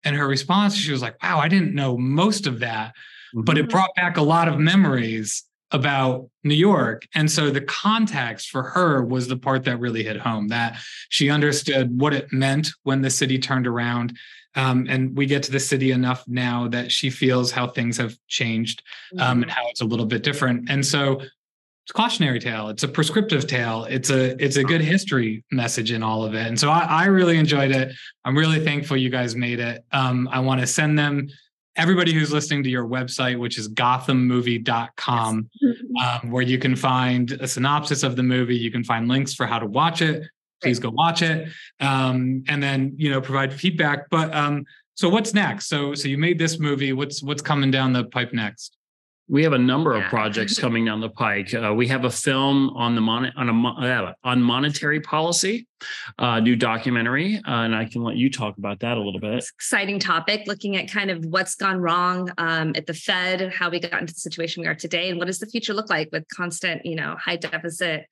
And 0.04 0.16
her 0.16 0.26
response, 0.26 0.76
she 0.76 0.92
was 0.92 1.02
like, 1.02 1.22
wow, 1.22 1.38
I 1.38 1.48
didn't 1.48 1.74
know 1.74 1.96
most 1.96 2.46
of 2.46 2.60
that, 2.60 2.90
mm-hmm. 3.34 3.42
but 3.42 3.58
it 3.58 3.62
mm-hmm. 3.62 3.70
brought 3.70 3.94
back 3.94 4.16
a 4.16 4.22
lot 4.22 4.48
of 4.48 4.58
memories 4.58 5.44
about 5.70 6.28
New 6.44 6.54
York. 6.54 7.06
And 7.14 7.30
so 7.30 7.50
the 7.50 7.62
context 7.62 8.50
for 8.50 8.62
her 8.62 9.02
was 9.02 9.26
the 9.26 9.38
part 9.38 9.64
that 9.64 9.78
really 9.78 10.02
hit 10.02 10.18
home 10.18 10.48
that 10.48 10.76
she 11.08 11.30
understood 11.30 11.98
what 11.98 12.12
it 12.12 12.32
meant 12.32 12.68
when 12.82 13.00
the 13.00 13.10
city 13.10 13.38
turned 13.38 13.66
around. 13.66 14.16
Um, 14.54 14.86
and 14.88 15.16
we 15.16 15.24
get 15.24 15.42
to 15.44 15.50
the 15.50 15.60
city 15.60 15.92
enough 15.92 16.24
now 16.28 16.68
that 16.68 16.92
she 16.92 17.08
feels 17.08 17.50
how 17.50 17.68
things 17.68 17.96
have 17.96 18.14
changed 18.28 18.82
um, 19.18 19.18
mm-hmm. 19.18 19.42
and 19.44 19.50
how 19.50 19.66
it's 19.68 19.80
a 19.80 19.86
little 19.86 20.04
bit 20.04 20.22
different. 20.22 20.68
And 20.68 20.84
so 20.84 21.22
it's 21.84 21.90
a 21.90 21.94
cautionary 21.94 22.38
tale. 22.38 22.68
It's 22.68 22.84
a 22.84 22.88
prescriptive 22.88 23.46
tale. 23.48 23.84
It's 23.84 24.08
a 24.08 24.40
it's 24.42 24.56
a 24.56 24.62
good 24.62 24.80
history 24.80 25.44
message 25.50 25.90
in 25.90 26.02
all 26.02 26.24
of 26.24 26.32
it. 26.34 26.46
And 26.46 26.58
so 26.58 26.70
i, 26.70 26.84
I 26.84 27.04
really 27.06 27.38
enjoyed 27.38 27.72
it. 27.72 27.92
I'm 28.24 28.38
really 28.38 28.60
thankful 28.64 28.96
you 28.96 29.10
guys 29.10 29.34
made 29.34 29.58
it. 29.58 29.84
Um, 29.90 30.28
i 30.30 30.38
want 30.38 30.60
to 30.60 30.66
send 30.66 30.96
them 30.96 31.28
everybody 31.74 32.12
who's 32.12 32.32
listening 32.32 32.62
to 32.62 32.68
your 32.68 32.84
website 32.84 33.38
which 33.38 33.58
is 33.58 33.68
gothammovie.com 33.68 35.48
yes. 35.60 35.76
um, 36.22 36.30
where 36.30 36.42
you 36.42 36.58
can 36.58 36.76
find 36.76 37.32
a 37.32 37.48
synopsis 37.48 38.04
of 38.04 38.14
the 38.14 38.22
movie. 38.22 38.56
You 38.56 38.70
can 38.70 38.84
find 38.84 39.08
links 39.08 39.34
for 39.34 39.46
how 39.46 39.58
to 39.58 39.66
watch 39.66 40.02
it. 40.02 40.22
Please 40.62 40.78
go 40.78 40.90
watch 40.90 41.22
it. 41.22 41.48
Um, 41.80 42.44
and 42.46 42.62
then 42.62 42.94
you 42.96 43.10
know 43.10 43.20
provide 43.20 43.52
feedback. 43.52 44.08
But 44.08 44.32
um, 44.32 44.66
so 44.94 45.08
what's 45.08 45.34
next? 45.34 45.66
So 45.66 45.96
so 45.96 46.06
you 46.06 46.16
made 46.16 46.38
this 46.38 46.60
movie. 46.60 46.92
What's 46.92 47.24
what's 47.24 47.42
coming 47.42 47.72
down 47.72 47.92
the 47.92 48.04
pipe 48.04 48.32
next 48.32 48.76
We 49.32 49.42
have 49.44 49.54
a 49.54 49.58
number 49.58 49.96
Yeah. 49.96 50.04
of 50.04 50.10
projects 50.10 50.58
coming 50.64 50.84
down 50.84 51.00
the 51.00 51.08
pike. 51.08 51.54
Uh, 51.54 51.72
we 51.74 51.88
have 51.88 52.04
a 52.04 52.10
film 52.10 52.68
on 52.76 52.94
the 52.94 53.00
mon- 53.00 53.32
on 53.34 53.48
a 53.48 53.68
uh, 53.68 54.12
on 54.22 54.42
monetary 54.42 55.00
policy, 55.00 55.66
uh, 56.18 56.38
new 56.40 56.54
documentary, 56.54 57.36
uh, 57.48 57.64
and 57.64 57.74
I 57.74 57.86
can 57.86 58.02
let 58.02 58.16
you 58.16 58.28
talk 58.30 58.58
about 58.58 58.80
that 58.80 58.98
a 58.98 59.00
little 59.02 59.18
bit. 59.20 59.42
exciting 59.56 59.98
topic 59.98 60.42
looking 60.46 60.76
at 60.76 60.90
kind 60.90 61.10
of 61.10 61.24
what's 61.24 61.54
gone 61.54 61.78
wrong 61.80 62.30
um, 62.36 62.72
at 62.76 62.84
the 62.86 62.92
fed 62.94 63.50
how 63.54 63.70
we 63.70 63.80
got 63.80 64.02
into 64.02 64.12
the 64.12 64.20
situation 64.20 64.60
we 64.60 64.68
are 64.68 64.74
today 64.74 65.08
and 65.08 65.18
what 65.18 65.26
does 65.28 65.38
the 65.38 65.46
future 65.46 65.72
look 65.72 65.88
like 65.88 66.10
with 66.12 66.24
constant 66.28 66.84
you 66.84 66.94
know 66.94 67.16
high 67.18 67.36
deficit 67.36 68.04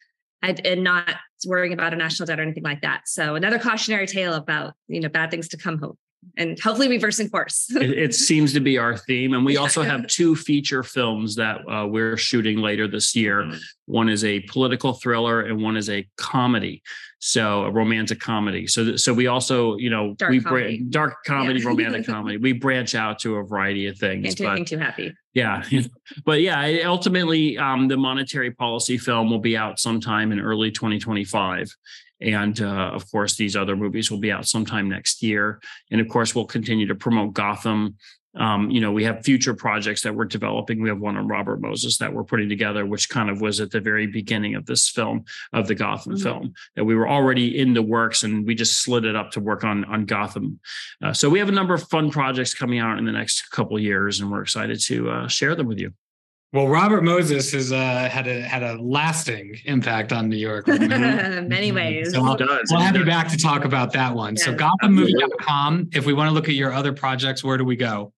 and 0.43 0.65
and 0.67 0.83
not 0.83 1.17
worrying 1.47 1.75
about 1.75 1.93
a 1.93 1.97
national 1.97 2.27
debt 2.27 2.39
or 2.41 2.43
anything 2.43 2.63
like 2.65 2.81
that 2.81 3.03
so 3.07 3.35
another 3.35 3.59
cautionary 3.59 4.07
tale 4.07 4.33
about 4.35 4.73
you 4.89 5.01
know 5.01 5.09
bad 5.11 5.31
things 5.31 5.49
to 5.49 5.59
come 5.59 5.77
hope 5.79 5.99
and 6.37 6.59
hopefully 6.61 6.89
reversing 6.89 7.29
course 7.31 7.67
It, 7.77 7.91
it 7.99 8.15
seems 8.15 8.53
to 8.55 8.61
be 8.61 8.79
our 8.79 8.97
theme, 8.97 9.35
and 9.35 9.45
we 9.45 9.57
also 9.57 9.83
have 9.83 10.07
two 10.07 10.37
feature 10.37 10.83
films 10.83 11.37
that 11.37 11.61
uh, 11.71 11.87
we're 11.87 12.17
shooting 12.17 12.59
later 12.59 12.87
this 12.89 13.15
year. 13.17 13.43
Mm. 13.45 13.59
One 13.87 14.09
is 14.09 14.25
a 14.25 14.41
political 14.41 14.93
thriller, 14.95 15.41
and 15.43 15.63
one 15.63 15.77
is 15.77 15.91
a 15.91 16.07
comedy, 16.17 16.83
so 17.19 17.65
a 17.65 17.71
romantic 17.71 18.21
comedy. 18.21 18.67
So, 18.67 18.97
so 18.97 19.13
we 19.13 19.27
also, 19.27 19.77
you 19.77 19.91
know, 19.91 20.15
Dark 20.15 20.31
we 20.31 20.41
comedy. 20.41 20.79
dark 20.91 21.15
comedy, 21.27 21.61
Yeah. 21.61 21.69
romantic 21.69 22.07
comedy. 22.15 22.37
We 22.37 22.53
branch 22.53 22.95
out 22.95 23.19
to 23.21 23.37
a 23.37 23.45
variety 23.45 23.87
of 23.87 23.99
things. 23.99 24.27
can't 24.27 24.37
do 24.37 24.47
anything 24.47 24.65
too 24.67 24.79
happy 24.79 25.13
Yeah, 25.35 25.65
but 26.25 26.41
yeah, 26.41 26.83
ultimately, 26.87 27.59
um, 27.59 27.89
the 27.89 27.97
monetary 27.97 28.51
policy 28.53 28.97
film 28.99 29.31
will 29.31 29.41
be 29.41 29.57
out 29.57 29.81
sometime 29.81 30.31
in 30.33 30.39
early 30.41 30.71
2025, 30.71 31.75
and 32.21 32.61
uh, 32.61 32.91
of 32.93 33.11
course, 33.11 33.37
these 33.37 33.57
other 33.57 33.77
movies 33.77 34.11
will 34.11 34.19
be 34.19 34.33
out 34.33 34.47
sometime 34.47 34.89
next 34.89 35.23
year. 35.23 35.61
And 35.91 36.01
of 36.01 36.09
course, 36.09 36.35
we'll 36.35 36.45
continue 36.47 36.87
to 36.87 36.95
promote 36.95 37.33
Gotham. 37.33 37.97
Um, 38.37 38.71
you 38.71 38.81
know, 38.81 38.93
we 38.93 39.03
have 39.05 39.25
future 39.25 39.55
projects 39.55 40.03
that 40.03 40.15
we're 40.15 40.25
developing. 40.25 40.81
We 40.81 40.89
have 40.89 41.01
one 41.01 41.17
on 41.17 41.27
Robert 41.27 41.61
Moses 41.61 41.99
that 41.99 42.13
we're 42.13 42.23
putting 42.23 42.49
together, 42.49 42.87
which 42.87 43.09
kind 43.09 43.29
of 43.29 43.41
was 43.41 43.59
at 43.61 43.73
the 43.73 43.81
very 43.81 44.07
beginning 44.07 44.55
of 44.55 44.67
this 44.67 44.89
film, 44.89 45.25
of 45.53 45.67
the 45.67 45.75
Gotham 45.75 46.15
Mhm. 46.15 46.23
film, 46.23 46.55
that 46.77 46.85
we 46.85 46.95
were 46.95 47.09
already 47.09 47.59
in 47.59 47.75
the 47.75 47.83
works, 47.83 48.23
and 48.23 48.47
we 48.47 48.55
just 48.55 48.83
slid 48.83 49.05
it 49.05 49.17
up 49.17 49.33
to 49.33 49.41
work 49.41 49.65
on 49.65 49.85
on 49.87 50.05
Gotham. 50.05 50.61
Uh, 51.03 51.13
so 51.13 51.29
we 51.29 51.41
have 51.41 51.49
a 51.49 51.53
number 51.53 51.75
of 51.75 51.89
fun 51.89 52.09
projects 52.11 52.55
coming 52.55 52.79
out 52.79 52.99
in 52.99 53.05
the 53.05 53.13
next 53.13 53.51
couple 53.51 53.77
of 53.77 53.83
years, 53.83 54.21
and 54.21 54.31
we're 54.31 54.43
excited 54.43 54.79
to 54.83 55.11
uh, 55.11 55.27
share 55.27 55.57
them 55.57 55.67
with 55.67 55.81
you. 55.81 55.93
Well, 56.53 56.67
Robert 56.67 57.05
Moses 57.05 57.53
has 57.53 57.71
uh, 57.71 58.09
had 58.11 58.27
a 58.27 58.43
had 58.43 58.65
a 58.65 58.75
lasting 58.83 59.55
impact 59.67 60.13
on 60.13 60.29
New 60.29 60.37
York. 60.37 60.67
many 61.47 61.71
ways 61.71 62.13
So 62.13 62.25
I'll, 62.25 62.37
does. 62.37 62.69
we'll 62.73 62.81
have 62.81 62.97
It 62.97 63.01
you 63.01 63.05
back 63.05 63.29
to 63.29 63.39
talk 63.39 63.65
about 63.65 63.93
that 63.93 64.15
one. 64.15 64.37
So 64.37 64.51
Yes. 64.51 64.61
gothammovie.com. 64.61 65.91
If 65.93 66.07
we 66.07 66.13
want 66.13 66.29
to 66.29 66.35
look 66.35 66.49
at 66.49 66.55
your 66.55 66.73
other 66.73 66.93
projects, 66.93 67.45
where 67.45 67.57
do 67.57 67.65
we 67.65 67.77
go? 67.77 68.13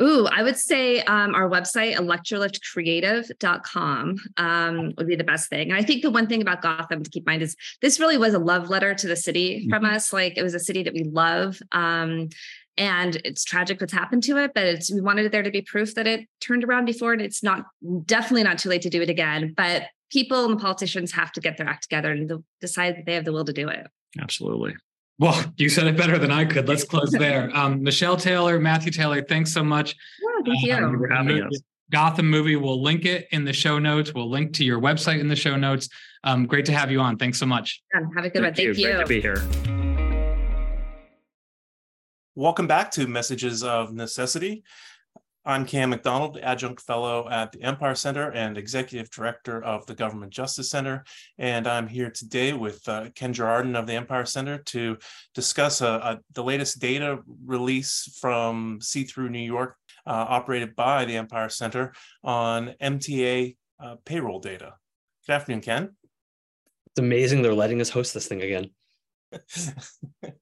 Ooh, 0.00 0.26
I 0.26 0.42
would 0.42 0.56
say 0.56 1.00
um, 1.02 1.34
our 1.34 1.48
website, 1.48 1.94
electroliftcreative.com, 1.96 4.16
um, 4.36 4.92
would 4.96 5.06
be 5.06 5.16
the 5.16 5.24
best 5.24 5.48
thing. 5.48 5.70
And 5.70 5.78
I 5.78 5.82
think 5.82 6.02
the 6.02 6.10
one 6.10 6.26
thing 6.26 6.42
about 6.42 6.60
Gotham 6.62 7.02
to 7.02 7.10
keep 7.10 7.22
in 7.22 7.30
mind 7.30 7.42
is 7.42 7.56
this 7.80 8.00
really 8.00 8.18
was 8.18 8.34
a 8.34 8.38
love 8.38 8.68
letter 8.68 8.94
to 8.94 9.06
the 9.06 9.16
city 9.16 9.68
from 9.68 9.84
us. 9.84 10.12
Like 10.12 10.36
it 10.36 10.42
was 10.42 10.54
a 10.54 10.60
city 10.60 10.82
that 10.82 10.94
we 10.94 11.04
love. 11.04 11.60
Um, 11.72 12.28
and 12.76 13.16
it's 13.24 13.44
tragic 13.44 13.80
what's 13.80 13.92
happened 13.92 14.22
to 14.24 14.36
it, 14.38 14.52
but 14.54 14.64
it's 14.64 14.90
we 14.90 15.00
wanted 15.00 15.30
there 15.32 15.42
to 15.42 15.50
be 15.50 15.62
proof 15.62 15.94
that 15.94 16.06
it 16.06 16.26
turned 16.40 16.64
around 16.64 16.84
before, 16.84 17.12
and 17.12 17.20
it's 17.20 17.42
not 17.42 17.66
definitely 18.04 18.44
not 18.44 18.58
too 18.58 18.68
late 18.68 18.82
to 18.82 18.90
do 18.90 19.02
it 19.02 19.10
again. 19.10 19.52
But 19.56 19.84
people 20.10 20.44
and 20.44 20.58
the 20.58 20.62
politicians 20.62 21.12
have 21.12 21.32
to 21.32 21.40
get 21.40 21.56
their 21.56 21.68
act 21.68 21.84
together 21.84 22.12
and 22.12 22.44
decide 22.60 22.96
that 22.96 23.06
they 23.06 23.14
have 23.14 23.24
the 23.24 23.32
will 23.32 23.44
to 23.44 23.52
do 23.52 23.68
it. 23.68 23.86
Absolutely. 24.20 24.74
Well, 25.18 25.44
you 25.56 25.68
said 25.68 25.86
it 25.86 25.96
better 25.96 26.18
than 26.18 26.30
I 26.30 26.44
could. 26.44 26.68
Let's 26.68 26.84
close 26.84 27.10
there. 27.10 27.50
Um, 27.62 27.82
Michelle 27.82 28.16
Taylor, 28.16 28.58
Matthew 28.58 28.90
Taylor, 28.90 29.22
thanks 29.22 29.52
so 29.52 29.62
much. 29.62 29.94
Yeah, 30.20 30.52
thank 30.52 30.62
you. 30.64 30.74
Um, 30.74 30.98
for 30.98 31.08
having 31.08 31.42
us. 31.42 31.60
Gotham 31.90 32.28
movie. 32.30 32.56
We'll 32.56 32.82
link 32.82 33.04
it 33.04 33.28
in 33.30 33.44
the 33.44 33.52
show 33.52 33.78
notes. 33.78 34.14
We'll 34.14 34.30
link 34.30 34.54
to 34.54 34.64
your 34.64 34.80
website 34.80 35.20
in 35.20 35.28
the 35.28 35.36
show 35.36 35.56
notes. 35.56 35.88
Um, 36.24 36.46
great 36.46 36.64
to 36.66 36.72
have 36.72 36.90
you 36.90 37.00
on. 37.00 37.18
Thanks 37.18 37.38
so 37.38 37.46
much. 37.46 37.82
Yeah, 37.94 38.00
have 38.16 38.24
a 38.24 38.30
good 38.30 38.42
one. 38.42 38.54
Thank 38.54 38.78
you. 38.78 38.84
Great 38.84 39.00
to 39.00 39.06
be 39.06 39.20
here. 39.20 39.81
Welcome 42.34 42.66
back 42.66 42.90
to 42.92 43.06
Messages 43.06 43.62
of 43.62 43.92
Necessity. 43.92 44.64
I'm 45.44 45.66
Cam 45.66 45.90
McDonald, 45.90 46.38
Adjunct 46.38 46.80
Fellow 46.80 47.28
at 47.28 47.52
the 47.52 47.60
Empire 47.60 47.94
Center 47.94 48.30
and 48.32 48.56
Executive 48.56 49.10
Director 49.10 49.62
of 49.62 49.84
the 49.84 49.94
Government 49.94 50.32
Justice 50.32 50.70
Center. 50.70 51.04
And 51.36 51.66
I'm 51.66 51.86
here 51.86 52.10
today 52.10 52.54
with 52.54 52.88
uh, 52.88 53.10
Ken 53.14 53.34
Girardin 53.34 53.78
of 53.78 53.86
the 53.86 53.92
Empire 53.92 54.24
Center 54.24 54.56
to 54.56 54.96
discuss 55.34 55.82
uh, 55.82 55.96
uh, 55.96 56.16
the 56.32 56.42
latest 56.42 56.78
data 56.78 57.18
release 57.44 58.16
from 58.18 58.78
See 58.80 59.04
Through 59.04 59.28
New 59.28 59.38
York, 59.38 59.76
uh, 60.06 60.24
operated 60.26 60.74
by 60.74 61.04
the 61.04 61.18
Empire 61.18 61.50
Center 61.50 61.92
on 62.24 62.72
MTA 62.80 63.58
uh, 63.78 63.96
payroll 64.06 64.40
data. 64.40 64.76
Good 65.26 65.34
afternoon, 65.34 65.60
Ken. 65.60 65.90
It's 66.86 66.98
amazing 66.98 67.42
they're 67.42 67.52
letting 67.52 67.82
us 67.82 67.90
host 67.90 68.14
this 68.14 68.26
thing 68.26 68.40
again. 68.40 68.70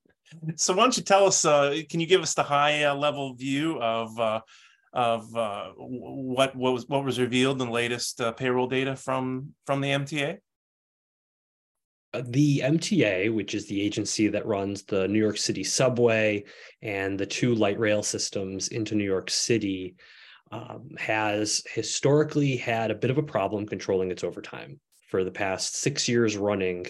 so 0.56 0.74
why 0.74 0.82
don't 0.84 0.96
you 0.96 1.02
tell 1.02 1.26
us 1.26 1.44
uh, 1.44 1.76
can 1.88 2.00
you 2.00 2.06
give 2.06 2.22
us 2.22 2.34
the 2.34 2.42
high 2.42 2.84
uh, 2.84 2.94
level 2.94 3.34
view 3.34 3.80
of 3.80 4.18
uh, 4.18 4.40
of 4.92 5.34
uh, 5.36 5.70
what 5.76 6.54
what 6.56 6.72
was 6.72 6.88
what 6.88 7.04
was 7.04 7.20
revealed 7.20 7.60
in 7.60 7.68
the 7.68 7.72
latest 7.72 8.20
uh, 8.20 8.32
payroll 8.32 8.66
data 8.66 8.96
from 8.96 9.54
from 9.66 9.80
the 9.80 9.88
MTA? 9.88 10.38
Uh, 12.12 12.22
The 12.26 12.62
MTA, 12.64 13.32
which 13.32 13.54
is 13.54 13.68
the 13.68 13.80
agency 13.80 14.28
that 14.28 14.46
runs 14.46 14.82
the 14.82 15.06
New 15.06 15.18
York 15.18 15.36
City 15.36 15.62
subway 15.62 16.44
and 16.82 17.18
the 17.18 17.26
two 17.26 17.54
light 17.54 17.78
rail 17.78 18.02
systems 18.02 18.68
into 18.68 18.96
New 18.96 19.04
York 19.04 19.30
City, 19.30 19.94
um, 20.50 20.90
has 20.98 21.62
historically 21.72 22.56
had 22.56 22.90
a 22.90 22.96
bit 22.96 23.10
of 23.10 23.18
a 23.18 23.22
problem 23.22 23.66
controlling 23.66 24.10
its 24.10 24.24
overtime. 24.24 24.80
For 25.08 25.24
the 25.24 25.30
past 25.30 25.76
six 25.76 26.08
years 26.08 26.36
running, 26.36 26.86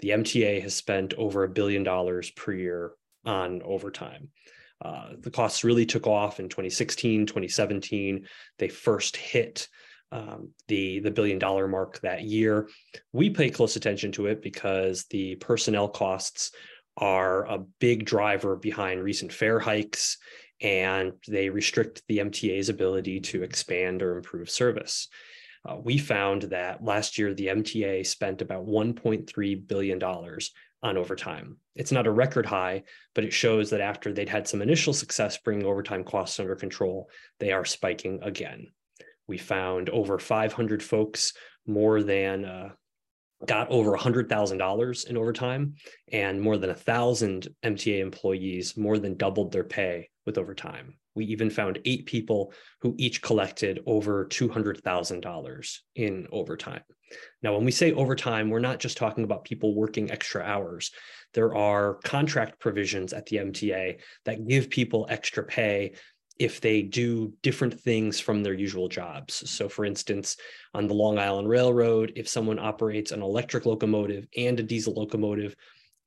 the 0.00 0.10
MTA 0.10 0.62
has 0.62 0.74
spent 0.74 1.14
over 1.14 1.44
a 1.44 1.48
billion 1.48 1.82
dollars 1.82 2.30
per 2.30 2.52
year 2.52 2.92
on 3.24 3.62
overtime. 3.62 4.28
Uh, 4.84 5.10
the 5.20 5.30
costs 5.30 5.64
really 5.64 5.86
took 5.86 6.06
off 6.06 6.38
in 6.38 6.48
2016, 6.48 7.26
2017. 7.26 8.26
They 8.58 8.68
first 8.68 9.16
hit 9.16 9.68
um, 10.12 10.50
the 10.68 11.00
the 11.00 11.10
billion 11.10 11.38
dollar 11.38 11.66
mark 11.66 12.00
that 12.00 12.22
year. 12.22 12.68
We 13.12 13.30
pay 13.30 13.50
close 13.50 13.76
attention 13.76 14.12
to 14.12 14.26
it 14.26 14.42
because 14.42 15.04
the 15.10 15.36
personnel 15.36 15.88
costs 15.88 16.52
are 16.96 17.46
a 17.46 17.64
big 17.80 18.04
driver 18.04 18.56
behind 18.56 19.02
recent 19.02 19.32
fare 19.32 19.58
hikes, 19.58 20.18
and 20.60 21.12
they 21.26 21.50
restrict 21.50 22.02
the 22.08 22.18
MTA's 22.18 22.68
ability 22.68 23.20
to 23.20 23.42
expand 23.42 24.02
or 24.02 24.16
improve 24.16 24.50
service. 24.50 25.08
Uh, 25.66 25.76
we 25.82 25.98
found 25.98 26.42
that 26.42 26.84
last 26.84 27.18
year 27.18 27.34
the 27.34 27.48
MTA 27.48 28.06
spent 28.06 28.40
about 28.40 28.66
1.3 28.66 29.66
billion 29.66 29.98
dollars 29.98 30.52
on 30.82 30.96
overtime. 30.96 31.56
It's 31.74 31.90
not 31.90 32.06
a 32.06 32.12
record 32.12 32.46
high, 32.46 32.84
but 33.14 33.24
it 33.24 33.32
shows 33.32 33.70
that 33.70 33.80
after 33.80 34.12
they'd 34.12 34.28
had 34.28 34.46
some 34.46 34.62
initial 34.62 34.92
success 34.92 35.36
bringing 35.38 35.66
overtime 35.66 36.04
costs 36.04 36.38
under 36.38 36.54
control, 36.54 37.10
they 37.40 37.50
are 37.52 37.64
spiking 37.64 38.20
again. 38.22 38.68
We 39.26 39.38
found 39.38 39.90
over 39.90 40.18
500 40.18 40.82
folks 40.82 41.32
more 41.66 42.02
than 42.02 42.44
uh, 42.44 42.68
got 43.44 43.68
over 43.70 43.96
$100,000 43.96 45.06
in 45.06 45.16
overtime, 45.16 45.74
and 46.12 46.40
more 46.40 46.56
than 46.56 46.70
a 46.70 46.74
thousand 46.74 47.48
MTA 47.64 48.00
employees 48.00 48.76
more 48.76 48.98
than 48.98 49.16
doubled 49.16 49.52
their 49.52 49.64
pay 49.64 50.10
with 50.24 50.38
overtime. 50.38 50.96
We 51.16 51.24
even 51.26 51.50
found 51.50 51.80
eight 51.84 52.06
people 52.06 52.52
who 52.80 52.94
each 52.98 53.22
collected 53.22 53.80
over 53.86 54.26
$200,000 54.26 55.78
in 55.96 56.26
overtime. 56.30 56.82
Now, 57.42 57.54
when 57.54 57.64
we 57.64 57.72
say 57.72 57.92
overtime, 57.92 58.50
we're 58.50 58.58
not 58.60 58.80
just 58.80 58.96
talking 58.96 59.24
about 59.24 59.44
people 59.44 59.74
working 59.74 60.10
extra 60.10 60.42
hours. 60.42 60.90
There 61.34 61.54
are 61.54 61.94
contract 62.04 62.60
provisions 62.60 63.12
at 63.12 63.26
the 63.26 63.38
MTA 63.38 64.00
that 64.24 64.46
give 64.46 64.70
people 64.70 65.06
extra 65.08 65.44
pay 65.44 65.94
if 66.38 66.60
they 66.60 66.82
do 66.82 67.32
different 67.42 67.80
things 67.80 68.20
from 68.20 68.42
their 68.42 68.52
usual 68.52 68.88
jobs. 68.88 69.48
So, 69.50 69.68
for 69.68 69.84
instance, 69.84 70.36
on 70.74 70.86
the 70.86 70.94
Long 70.94 71.18
Island 71.18 71.48
Railroad, 71.48 72.12
if 72.16 72.28
someone 72.28 72.58
operates 72.58 73.10
an 73.10 73.22
electric 73.22 73.64
locomotive 73.64 74.26
and 74.36 74.60
a 74.60 74.62
diesel 74.62 74.92
locomotive 74.94 75.56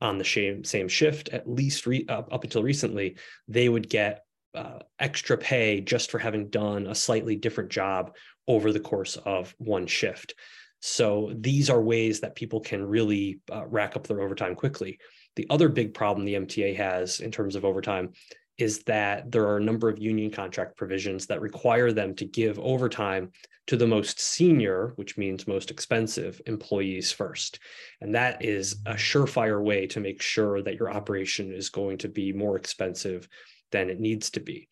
on 0.01 0.17
the 0.17 0.25
same, 0.25 0.63
same 0.63 0.87
shift, 0.87 1.29
at 1.29 1.49
least 1.49 1.85
re, 1.85 2.05
up, 2.07 2.31
up 2.31 2.43
until 2.43 2.63
recently, 2.63 3.17
they 3.47 3.67
would 3.67 3.89
get 3.89 4.23
uh, 4.55 4.79
extra 4.99 5.37
pay 5.37 5.81
just 5.81 6.11
for 6.11 6.19
having 6.19 6.49
done 6.49 6.87
a 6.87 6.95
slightly 6.95 7.35
different 7.35 7.69
job 7.69 8.15
over 8.47 8.71
the 8.71 8.79
course 8.79 9.17
of 9.17 9.53
one 9.57 9.87
shift. 9.87 10.33
So 10.81 11.31
these 11.35 11.69
are 11.69 11.81
ways 11.81 12.21
that 12.21 12.35
people 12.35 12.61
can 12.61 12.83
really 12.83 13.41
uh, 13.51 13.65
rack 13.67 13.95
up 13.95 14.07
their 14.07 14.21
overtime 14.21 14.55
quickly. 14.55 14.99
The 15.35 15.47
other 15.49 15.69
big 15.69 15.93
problem 15.93 16.25
the 16.25 16.35
MTA 16.35 16.75
has 16.77 17.19
in 17.19 17.31
terms 17.31 17.55
of 17.55 17.65
overtime 17.65 18.13
is 18.57 18.83
that 18.83 19.31
there 19.31 19.47
are 19.47 19.57
a 19.57 19.63
number 19.63 19.87
of 19.89 19.99
union 19.99 20.29
contract 20.31 20.75
provisions 20.75 21.27
that 21.27 21.41
require 21.41 21.91
them 21.93 22.13
to 22.15 22.25
give 22.25 22.59
overtime 22.59 23.31
to 23.67 23.77
the 23.77 23.87
most 23.87 24.19
senior, 24.19 24.93
which 24.95 25.17
means 25.17 25.47
most 25.47 25.71
expensive 25.71 26.41
employees 26.45 27.11
first. 27.11 27.59
And 28.01 28.15
that 28.15 28.43
is 28.43 28.77
a 28.85 28.95
surefire 28.95 29.63
way 29.63 29.87
to 29.87 29.99
make 29.99 30.21
sure 30.21 30.61
that 30.61 30.75
your 30.75 30.91
operation 30.91 31.53
is 31.53 31.69
going 31.69 31.99
to 31.99 32.09
be 32.09 32.33
more 32.33 32.57
expensive 32.57 33.29
than 33.71 33.89
it 33.89 33.99
needs 33.99 34.29
to 34.31 34.39
be. 34.39 34.67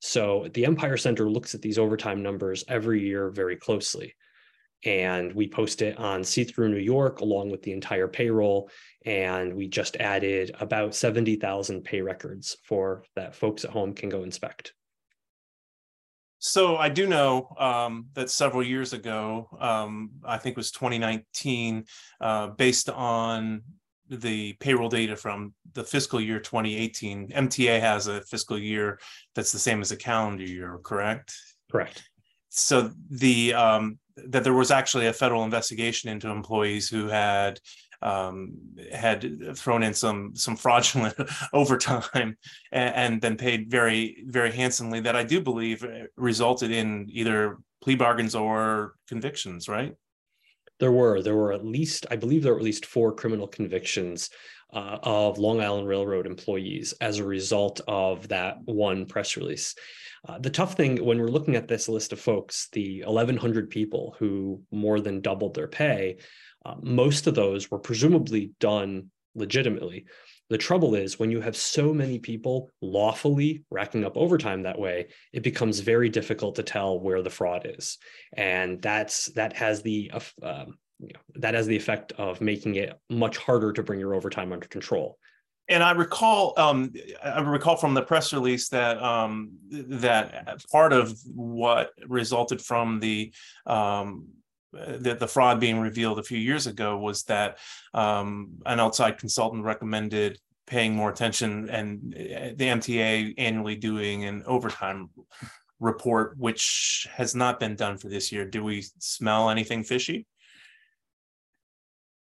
So 0.00 0.48
the 0.54 0.66
Empire 0.66 0.96
Center 0.96 1.30
looks 1.30 1.54
at 1.54 1.62
these 1.62 1.78
overtime 1.78 2.22
numbers 2.22 2.64
every 2.68 3.02
year 3.02 3.30
very 3.30 3.56
closely. 3.56 4.14
And 4.84 5.32
we 5.32 5.46
post 5.46 5.80
it 5.80 5.96
on 5.98 6.24
See 6.24 6.42
Through 6.42 6.70
New 6.70 6.78
York 6.78 7.20
along 7.20 7.50
with 7.50 7.62
the 7.62 7.72
entire 7.72 8.08
payroll. 8.08 8.68
And 9.06 9.54
we 9.54 9.68
just 9.68 9.96
added 9.96 10.56
about 10.58 10.94
70,000 10.94 11.84
pay 11.84 12.00
records 12.00 12.56
for 12.64 13.04
that 13.14 13.36
folks 13.36 13.64
at 13.64 13.70
home 13.70 13.94
can 13.94 14.08
go 14.08 14.24
inspect. 14.24 14.72
So 16.44 16.76
I 16.76 16.88
do 16.88 17.06
know 17.06 17.54
um, 17.56 18.06
that 18.14 18.28
several 18.28 18.64
years 18.64 18.92
ago, 18.92 19.48
um, 19.60 20.10
I 20.24 20.38
think 20.38 20.54
it 20.54 20.56
was 20.56 20.72
2019, 20.72 21.84
uh, 22.20 22.48
based 22.48 22.90
on 22.90 23.62
the 24.20 24.52
payroll 24.54 24.88
data 24.88 25.16
from 25.16 25.54
the 25.72 25.84
fiscal 25.84 26.20
year 26.20 26.38
2018, 26.38 27.28
MTA 27.28 27.80
has 27.80 28.06
a 28.06 28.20
fiscal 28.22 28.58
year 28.58 28.98
that's 29.34 29.52
the 29.52 29.58
same 29.58 29.80
as 29.80 29.90
a 29.90 29.96
calendar 29.96 30.44
year, 30.44 30.78
correct? 30.82 31.34
Correct. 31.70 32.02
So 32.50 32.90
the 33.10 33.54
um, 33.54 33.98
that 34.16 34.44
there 34.44 34.52
was 34.52 34.70
actually 34.70 35.06
a 35.06 35.12
federal 35.12 35.44
investigation 35.44 36.10
into 36.10 36.28
employees 36.28 36.88
who 36.88 37.08
had 37.08 37.58
um, 38.02 38.58
had 38.92 39.56
thrown 39.56 39.82
in 39.82 39.94
some 39.94 40.32
some 40.34 40.56
fraudulent 40.56 41.14
overtime 41.52 42.36
and, 42.72 42.94
and, 42.94 43.22
then 43.22 43.36
paid 43.36 43.70
very 43.70 44.24
very 44.26 44.50
handsomely 44.50 45.00
that 45.00 45.16
I 45.16 45.22
do 45.22 45.40
believe 45.40 45.86
resulted 46.16 46.72
in 46.72 47.08
either 47.10 47.58
plea 47.80 47.94
bargains 47.94 48.34
or 48.34 48.94
convictions, 49.08 49.68
right? 49.68 49.94
There 50.82 50.90
were 50.90 51.22
there 51.22 51.36
were 51.36 51.52
at 51.52 51.64
least 51.64 52.06
I 52.10 52.16
believe 52.16 52.42
there 52.42 52.54
were 52.54 52.58
at 52.58 52.64
least 52.64 52.86
four 52.86 53.12
criminal 53.12 53.46
convictions 53.46 54.30
uh, 54.72 54.98
of 55.04 55.38
Long 55.38 55.60
Island 55.60 55.86
Railroad 55.86 56.26
employees 56.26 56.92
as 57.00 57.18
a 57.18 57.24
result 57.24 57.80
of 57.86 58.26
that 58.28 58.56
one 58.64 59.06
press 59.06 59.36
release. 59.36 59.76
Uh, 60.28 60.40
the 60.40 60.50
tough 60.50 60.74
thing 60.74 60.96
when 61.04 61.20
we're 61.20 61.28
looking 61.28 61.54
at 61.54 61.68
this 61.68 61.88
list 61.88 62.12
of 62.12 62.18
folks, 62.18 62.66
the 62.72 63.04
1,100 63.06 63.70
people 63.70 64.16
who 64.18 64.60
more 64.72 64.98
than 64.98 65.20
doubled 65.20 65.54
their 65.54 65.68
pay, 65.68 66.16
uh, 66.66 66.74
most 66.82 67.28
of 67.28 67.36
those 67.36 67.70
were 67.70 67.78
presumably 67.78 68.50
done 68.58 69.08
legitimately. 69.36 70.06
The 70.52 70.58
trouble 70.58 70.94
is 70.94 71.18
when 71.18 71.30
you 71.30 71.40
have 71.40 71.56
so 71.56 71.94
many 71.94 72.18
people 72.18 72.68
lawfully 72.82 73.64
racking 73.70 74.04
up 74.04 74.18
overtime 74.18 74.64
that 74.64 74.78
way, 74.78 75.06
it 75.32 75.42
becomes 75.42 75.80
very 75.80 76.10
difficult 76.10 76.56
to 76.56 76.62
tell 76.62 77.00
where 77.00 77.22
the 77.22 77.30
fraud 77.30 77.62
is, 77.64 77.96
and 78.34 78.82
that's 78.82 79.32
that 79.32 79.54
has 79.54 79.80
the 79.80 80.10
uh, 80.42 80.66
you 80.98 81.08
know, 81.14 81.20
that 81.36 81.54
has 81.54 81.66
the 81.66 81.74
effect 81.74 82.12
of 82.18 82.42
making 82.42 82.74
it 82.74 83.00
much 83.08 83.38
harder 83.38 83.72
to 83.72 83.82
bring 83.82 83.98
your 83.98 84.14
overtime 84.14 84.52
under 84.52 84.68
control. 84.68 85.16
And 85.68 85.82
I 85.82 85.92
recall, 85.92 86.52
um, 86.58 86.92
I 87.24 87.40
recall 87.40 87.76
from 87.76 87.94
the 87.94 88.02
press 88.02 88.34
release 88.34 88.68
that 88.68 89.02
um, 89.02 89.52
that 89.70 90.62
part 90.70 90.92
of 90.92 91.18
what 91.24 91.92
resulted 92.06 92.60
from 92.60 93.00
the 93.00 93.32
um, 93.64 94.26
the, 94.72 95.16
the 95.18 95.28
fraud 95.28 95.60
being 95.60 95.78
revealed 95.78 96.18
a 96.18 96.22
few 96.22 96.38
years 96.38 96.66
ago 96.66 96.96
was 96.96 97.24
that 97.24 97.58
um, 97.94 98.58
an 98.66 98.80
outside 98.80 99.18
consultant 99.18 99.64
recommended 99.64 100.38
paying 100.66 100.94
more 100.94 101.10
attention 101.10 101.68
and 101.68 102.14
uh, 102.14 102.54
the 102.56 102.66
MTA 102.66 103.34
annually 103.36 103.76
doing 103.76 104.24
an 104.24 104.42
overtime 104.46 105.10
report, 105.80 106.38
which 106.38 107.06
has 107.12 107.34
not 107.34 107.60
been 107.60 107.74
done 107.74 107.98
for 107.98 108.08
this 108.08 108.32
year. 108.32 108.44
Do 108.44 108.64
we 108.64 108.84
smell 108.98 109.50
anything 109.50 109.82
fishy? 109.82 110.26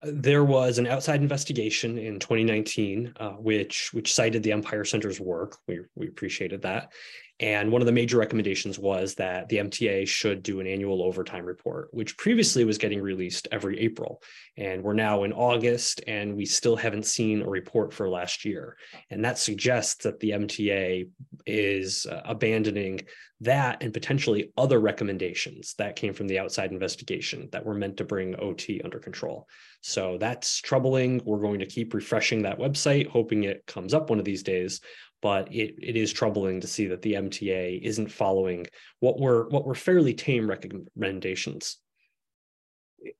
There 0.02 0.44
was 0.44 0.78
an 0.78 0.86
outside 0.86 1.22
investigation 1.22 1.98
in 1.98 2.20
2019, 2.20 3.14
uh, 3.18 3.30
which 3.30 3.92
which 3.92 4.14
cited 4.14 4.42
the 4.42 4.52
Empire 4.52 4.84
Center's 4.84 5.18
work. 5.18 5.56
We 5.66 5.80
we 5.96 6.06
appreciated 6.06 6.62
that, 6.62 6.92
and 7.38 7.70
one 7.70 7.82
of 7.82 7.86
the 7.86 7.92
major 7.92 8.16
recommendations 8.16 8.78
was 8.78 9.14
that 9.16 9.48
the 9.50 9.58
MTA 9.58 10.08
should 10.08 10.42
do 10.42 10.60
an 10.60 10.66
annual 10.66 11.02
overtime 11.02 11.44
report, 11.44 11.88
which 11.92 12.16
previously 12.16 12.64
was 12.64 12.78
getting 12.78 13.00
released 13.00 13.46
every 13.52 13.78
April. 13.80 14.22
And 14.56 14.82
we're 14.82 14.94
now 14.94 15.24
in 15.24 15.34
August, 15.34 16.02
and 16.06 16.34
we 16.34 16.46
still 16.46 16.76
haven't 16.76 17.04
seen 17.04 17.42
a 17.42 17.48
report 17.48 17.92
for 17.92 18.08
last 18.08 18.46
year. 18.46 18.78
And 19.10 19.22
that 19.24 19.38
suggests 19.38 20.04
that 20.04 20.18
the 20.20 20.30
MTA 20.30 21.10
is 21.44 22.06
uh, 22.06 22.22
abandoning 22.24 23.02
that 23.40 23.82
and 23.82 23.92
potentially 23.92 24.52
other 24.56 24.80
recommendations 24.80 25.74
that 25.78 25.96
came 25.96 26.14
from 26.14 26.26
the 26.26 26.38
outside 26.38 26.72
investigation 26.72 27.48
that 27.52 27.64
were 27.64 27.74
meant 27.74 27.98
to 27.98 28.04
bring 28.04 28.34
OT 28.40 28.80
under 28.82 28.98
control. 28.98 29.46
So 29.82 30.16
that's 30.18 30.60
troubling. 30.60 31.20
We're 31.24 31.40
going 31.40 31.60
to 31.60 31.66
keep 31.66 31.92
refreshing 31.92 32.42
that 32.42 32.58
website, 32.58 33.08
hoping 33.08 33.44
it 33.44 33.66
comes 33.66 33.92
up 33.92 34.08
one 34.08 34.18
of 34.18 34.24
these 34.24 34.42
days 34.42 34.80
but 35.22 35.52
it, 35.52 35.74
it 35.82 35.96
is 35.96 36.12
troubling 36.12 36.60
to 36.60 36.66
see 36.66 36.86
that 36.86 37.02
the 37.02 37.14
MTA 37.14 37.80
isn't 37.82 38.12
following 38.12 38.66
what 39.00 39.18
were 39.18 39.48
what 39.48 39.66
were 39.66 39.74
fairly 39.74 40.14
tame 40.14 40.48
recommendations 40.48 41.78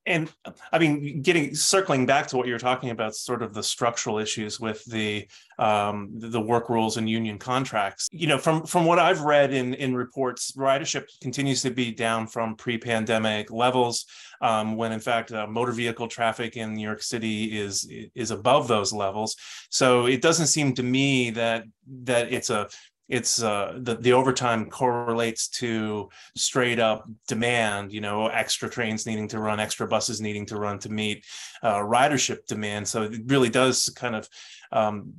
and 0.05 0.31
I 0.71 0.79
mean, 0.79 1.21
getting 1.21 1.53
circling 1.53 2.05
back 2.05 2.27
to 2.27 2.37
what 2.37 2.47
you're 2.47 2.57
talking 2.57 2.89
about, 2.89 3.15
sort 3.15 3.41
of 3.41 3.53
the 3.53 3.63
structural 3.63 4.19
issues 4.19 4.59
with 4.59 4.83
the 4.85 5.27
um, 5.59 6.09
the 6.13 6.39
work 6.39 6.69
rules 6.69 6.97
and 6.97 7.09
union 7.09 7.37
contracts. 7.37 8.07
You 8.11 8.27
know, 8.27 8.37
from 8.37 8.65
from 8.65 8.85
what 8.85 8.99
I've 8.99 9.21
read 9.21 9.53
in 9.53 9.73
in 9.73 9.95
reports, 9.95 10.51
ridership 10.53 11.05
continues 11.21 11.61
to 11.63 11.69
be 11.69 11.91
down 11.91 12.27
from 12.27 12.55
pre-pandemic 12.55 13.51
levels, 13.51 14.05
um, 14.41 14.75
when 14.75 14.91
in 14.91 14.99
fact 14.99 15.31
uh, 15.31 15.47
motor 15.47 15.71
vehicle 15.71 16.07
traffic 16.07 16.57
in 16.57 16.73
New 16.73 16.83
York 16.83 17.01
City 17.01 17.57
is 17.57 17.89
is 18.15 18.31
above 18.31 18.67
those 18.67 18.93
levels. 18.93 19.35
So 19.69 20.05
it 20.05 20.21
doesn't 20.21 20.47
seem 20.47 20.73
to 20.75 20.83
me 20.83 21.31
that 21.31 21.65
that 22.03 22.31
it's 22.31 22.49
a 22.49 22.69
it's 23.09 23.41
uh, 23.41 23.79
the 23.81 23.95
the 23.95 24.13
overtime 24.13 24.69
correlates 24.69 25.47
to 25.47 26.09
straight 26.35 26.79
up 26.79 27.09
demand. 27.27 27.91
You 27.91 28.01
know, 28.01 28.27
extra 28.27 28.69
trains 28.69 29.05
needing 29.05 29.27
to 29.29 29.39
run, 29.39 29.59
extra 29.59 29.87
buses 29.87 30.19
needing 30.19 30.45
to 30.47 30.57
run 30.57 30.79
to 30.79 30.89
meet 30.89 31.25
uh, 31.63 31.79
ridership 31.79 32.45
demand. 32.47 32.87
So 32.87 33.03
it 33.03 33.21
really 33.25 33.49
does 33.49 33.89
kind 33.89 34.15
of 34.15 34.29
um, 34.71 35.13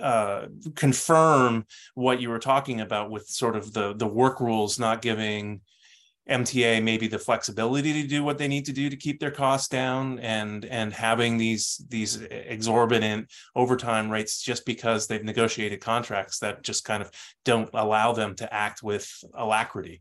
uh, 0.00 0.46
confirm 0.76 1.66
what 1.94 2.20
you 2.20 2.30
were 2.30 2.38
talking 2.38 2.80
about 2.80 3.10
with 3.10 3.26
sort 3.26 3.56
of 3.56 3.72
the 3.72 3.94
the 3.94 4.06
work 4.06 4.40
rules 4.40 4.78
not 4.78 5.02
giving 5.02 5.60
MTA 6.28 6.82
maybe 6.82 7.06
the 7.06 7.18
flexibility 7.18 7.92
to 8.02 8.08
do 8.08 8.24
what 8.24 8.38
they 8.38 8.48
need 8.48 8.64
to 8.64 8.72
do 8.72 8.88
to 8.88 8.96
keep 8.96 9.20
their 9.20 9.30
costs 9.30 9.68
down 9.68 10.18
and 10.20 10.64
and 10.64 10.92
having 10.92 11.36
these 11.36 11.84
these 11.88 12.22
exorbitant 12.22 13.30
overtime 13.54 14.08
rates 14.08 14.40
just 14.40 14.64
because 14.64 15.06
they've 15.06 15.24
negotiated 15.24 15.80
contracts 15.80 16.38
that 16.38 16.62
just 16.62 16.84
kind 16.84 17.02
of 17.02 17.10
don't 17.44 17.68
allow 17.74 18.12
them 18.12 18.34
to 18.36 18.54
act 18.54 18.82
with 18.82 19.06
alacrity 19.34 20.00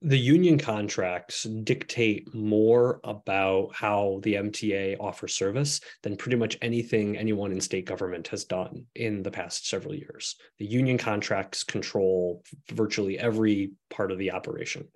the 0.00 0.18
union 0.18 0.58
contracts 0.58 1.42
dictate 1.42 2.32
more 2.32 3.00
about 3.02 3.74
how 3.74 4.20
the 4.22 4.34
MTA 4.34 4.96
offers 5.00 5.34
service 5.34 5.80
than 6.02 6.16
pretty 6.16 6.36
much 6.36 6.56
anything 6.62 7.16
anyone 7.16 7.50
in 7.50 7.60
state 7.60 7.84
government 7.84 8.28
has 8.28 8.44
done 8.44 8.84
in 8.94 9.24
the 9.24 9.30
past 9.30 9.68
several 9.68 9.94
years. 9.94 10.36
The 10.58 10.66
union 10.66 10.98
contracts 10.98 11.64
control 11.64 12.44
virtually 12.70 13.18
every 13.18 13.72
part 13.90 14.12
of 14.12 14.18
the 14.18 14.30
operation. 14.30 14.86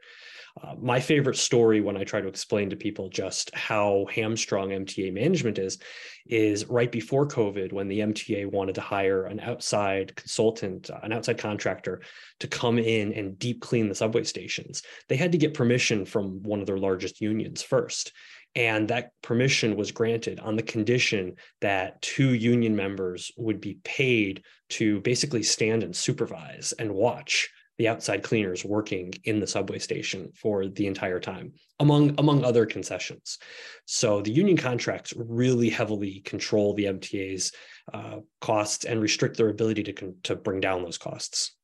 Uh, 0.61 0.75
my 0.81 1.01
favorite 1.01 1.37
story 1.37 1.81
when 1.81 1.97
I 1.97 2.05
try 2.05 2.21
to 2.21 2.29
explain 2.29 2.71
to 2.71 2.77
people 2.77 3.09
just 3.09 3.55
how 3.55 4.07
hamstrung 4.15 4.69
MTA 4.69 5.12
management 5.12 5.59
is, 5.59 5.79
is 6.27 6.67
right 6.67 6.93
before 6.93 7.27
COVID 7.27 7.73
when 7.73 7.88
the 7.88 8.01
MTA 8.01 8.51
wanted 8.51 8.75
to 8.75 8.81
hire 8.81 9.25
an 9.25 9.41
outside 9.41 10.15
consultant, 10.15 10.91
uh, 10.91 10.99
an 11.03 11.12
outside 11.12 11.38
contractor 11.38 12.03
to 12.41 12.49
come 12.49 12.79
in 12.79 13.12
and 13.15 13.38
deep 13.38 13.62
clean 13.62 13.88
the 13.88 13.95
subway 13.95 14.25
stations. 14.25 14.83
They 15.09 15.17
had 15.17 15.33
to 15.33 15.38
get 15.38 15.55
permission 15.55 16.05
from 16.05 16.43
one 16.43 16.61
of 16.61 16.67
their 16.67 16.79
largest 16.79 17.21
unions 17.21 17.62
first. 17.62 18.12
And 18.55 18.88
that 18.88 19.12
permission 19.23 19.77
was 19.77 19.93
granted 19.93 20.38
on 20.38 20.57
the 20.57 20.62
condition 20.62 21.37
that 21.62 22.03
two 22.03 22.35
union 22.35 22.77
members 22.77 23.33
would 23.38 23.62
be 23.62 23.79
paid 23.83 24.43
to 24.71 25.01
basically 25.01 25.43
stand 25.43 25.83
and 25.83 25.97
supervise 25.97 26.73
and 26.79 26.93
watch 26.93 27.49
the 27.83 27.88
outside 27.88 28.23
cleaners 28.23 28.64
working 28.64 29.12
in 29.25 29.40
the 29.40 29.47
subway 29.47 29.77
station 29.77 30.31
for 30.37 30.68
the 30.68 30.87
entire 30.87 31.18
time 31.18 31.53
among 31.81 32.14
among 32.18 32.45
other 32.45 32.64
concessions. 32.64 33.38
So 33.87 34.23
the 34.23 34.31
union 34.31 34.57
contracts 34.57 35.12
really 35.16 35.68
heavily 35.68 36.21
control 36.21 36.75
the 36.75 36.85
mta's 36.85 37.51
uh, 37.92 38.18
costs 38.40 38.85
and 38.85 39.01
restrict 39.03 39.37
their 39.37 39.49
ability 39.49 39.83
to, 39.83 40.14
to 40.23 40.37
bring 40.37 40.61
down 40.61 40.85
those 40.85 40.97
costs. 40.97 41.57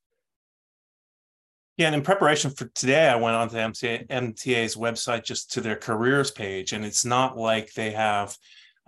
Yeah, 1.76 1.86
and 1.86 1.94
in 1.94 2.02
preparation 2.02 2.50
for 2.50 2.64
today, 2.74 3.06
I 3.08 3.14
went 3.14 3.36
on 3.36 3.48
to 3.50 3.56
MTA, 3.56 4.08
MTA's 4.08 4.74
website 4.74 5.22
just 5.22 5.52
to 5.52 5.60
their 5.60 5.76
careers 5.76 6.32
page, 6.32 6.72
and 6.72 6.84
it's 6.84 7.04
not 7.04 7.38
like 7.38 7.72
they 7.74 7.92
have 7.92 8.36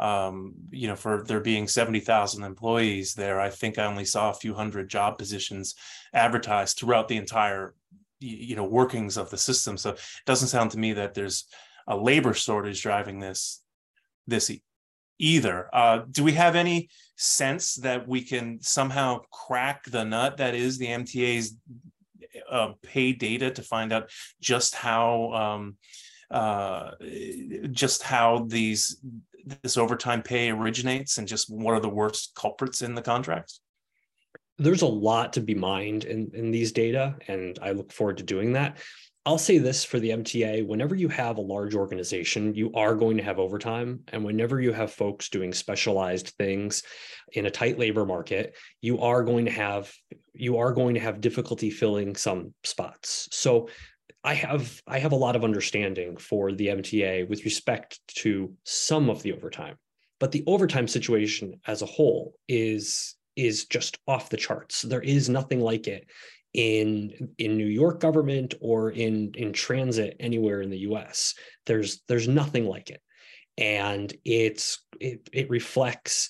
um, 0.00 0.54
you 0.70 0.88
know, 0.88 0.96
for 0.96 1.22
there 1.22 1.40
being 1.40 1.68
70,000 1.68 2.42
employees 2.42 3.12
there, 3.12 3.38
I 3.38 3.50
think 3.50 3.78
I 3.78 3.84
only 3.84 4.06
saw 4.06 4.30
a 4.30 4.34
few 4.34 4.54
hundred 4.54 4.88
job 4.88 5.18
positions 5.18 5.74
advertised 6.14 6.78
throughout 6.78 7.06
the 7.06 7.18
entire, 7.18 7.74
you 8.18 8.56
know, 8.56 8.64
workings 8.64 9.18
of 9.18 9.28
the 9.28 9.36
system. 9.36 9.76
So 9.76 9.90
it 9.90 10.00
doesn't 10.24 10.48
sound 10.48 10.70
to 10.70 10.78
me 10.78 10.94
that 10.94 11.12
there's 11.12 11.44
a 11.86 11.96
labor 11.96 12.32
shortage 12.32 12.82
driving 12.82 13.20
this, 13.20 13.62
this 14.26 14.50
either. 15.18 15.68
Uh, 15.72 16.00
do 16.10 16.24
we 16.24 16.32
have 16.32 16.56
any 16.56 16.88
sense 17.16 17.74
that 17.74 18.08
we 18.08 18.22
can 18.22 18.58
somehow 18.62 19.20
crack 19.30 19.84
the 19.84 20.02
nut 20.02 20.38
that 20.38 20.54
is 20.54 20.78
the 20.78 20.86
MTA's 20.86 21.56
uh, 22.50 22.72
pay 22.82 23.12
data 23.12 23.50
to 23.50 23.62
find 23.62 23.92
out 23.92 24.10
just 24.40 24.74
how 24.74 25.32
um, 25.32 25.76
uh, 26.30 26.92
just 27.70 28.02
how 28.02 28.46
these 28.48 29.02
this 29.62 29.76
overtime 29.76 30.22
pay 30.22 30.50
originates 30.50 31.18
and 31.18 31.28
just 31.28 31.50
what 31.50 31.74
are 31.74 31.80
the 31.80 31.88
worst 31.88 32.32
culprits 32.34 32.82
in 32.82 32.94
the 32.94 33.02
contracts? 33.02 33.60
There's 34.58 34.82
a 34.82 34.86
lot 34.86 35.32
to 35.34 35.40
be 35.40 35.54
mined 35.54 36.04
in, 36.04 36.30
in 36.34 36.50
these 36.50 36.72
data, 36.72 37.16
and 37.28 37.58
I 37.62 37.70
look 37.72 37.92
forward 37.92 38.18
to 38.18 38.22
doing 38.22 38.52
that. 38.52 38.76
I'll 39.26 39.38
say 39.38 39.58
this 39.58 39.84
for 39.84 40.00
the 40.00 40.10
MTA 40.10 40.66
whenever 40.66 40.94
you 40.94 41.08
have 41.08 41.36
a 41.36 41.42
large 41.42 41.74
organization, 41.74 42.54
you 42.54 42.72
are 42.74 42.94
going 42.94 43.18
to 43.18 43.22
have 43.22 43.38
overtime. 43.38 44.00
And 44.08 44.24
whenever 44.24 44.60
you 44.60 44.72
have 44.72 44.92
folks 44.92 45.28
doing 45.28 45.52
specialized 45.52 46.28
things 46.38 46.82
in 47.32 47.44
a 47.44 47.50
tight 47.50 47.78
labor 47.78 48.06
market, 48.06 48.56
you 48.80 49.00
are 49.00 49.22
going 49.22 49.44
to 49.44 49.50
have 49.50 49.92
you 50.32 50.56
are 50.58 50.72
going 50.72 50.94
to 50.94 51.00
have 51.00 51.20
difficulty 51.20 51.70
filling 51.70 52.16
some 52.16 52.54
spots. 52.64 53.28
So 53.30 53.68
I 54.22 54.34
have 54.34 54.82
I 54.86 54.98
have 54.98 55.12
a 55.12 55.16
lot 55.16 55.36
of 55.36 55.44
understanding 55.44 56.16
for 56.16 56.52
the 56.52 56.68
MTA 56.68 57.28
with 57.28 57.44
respect 57.44 58.00
to 58.16 58.54
some 58.64 59.08
of 59.08 59.22
the 59.22 59.32
overtime. 59.32 59.76
But 60.18 60.32
the 60.32 60.44
overtime 60.46 60.86
situation 60.86 61.60
as 61.66 61.82
a 61.82 61.86
whole 61.86 62.34
is 62.46 63.16
is 63.36 63.64
just 63.66 63.98
off 64.06 64.28
the 64.28 64.36
charts. 64.36 64.82
There 64.82 65.00
is 65.00 65.28
nothing 65.28 65.60
like 65.60 65.86
it 65.86 66.06
in 66.52 67.30
in 67.38 67.56
New 67.56 67.66
York 67.66 68.00
government 68.00 68.54
or 68.60 68.90
in 68.90 69.32
in 69.34 69.52
transit 69.52 70.16
anywhere 70.20 70.60
in 70.60 70.70
the 70.70 70.80
US. 70.80 71.34
There's 71.64 72.02
there's 72.08 72.28
nothing 72.28 72.66
like 72.66 72.90
it. 72.90 73.00
And 73.56 74.12
it's 74.24 74.84
it 75.00 75.28
it 75.32 75.48
reflects 75.48 76.28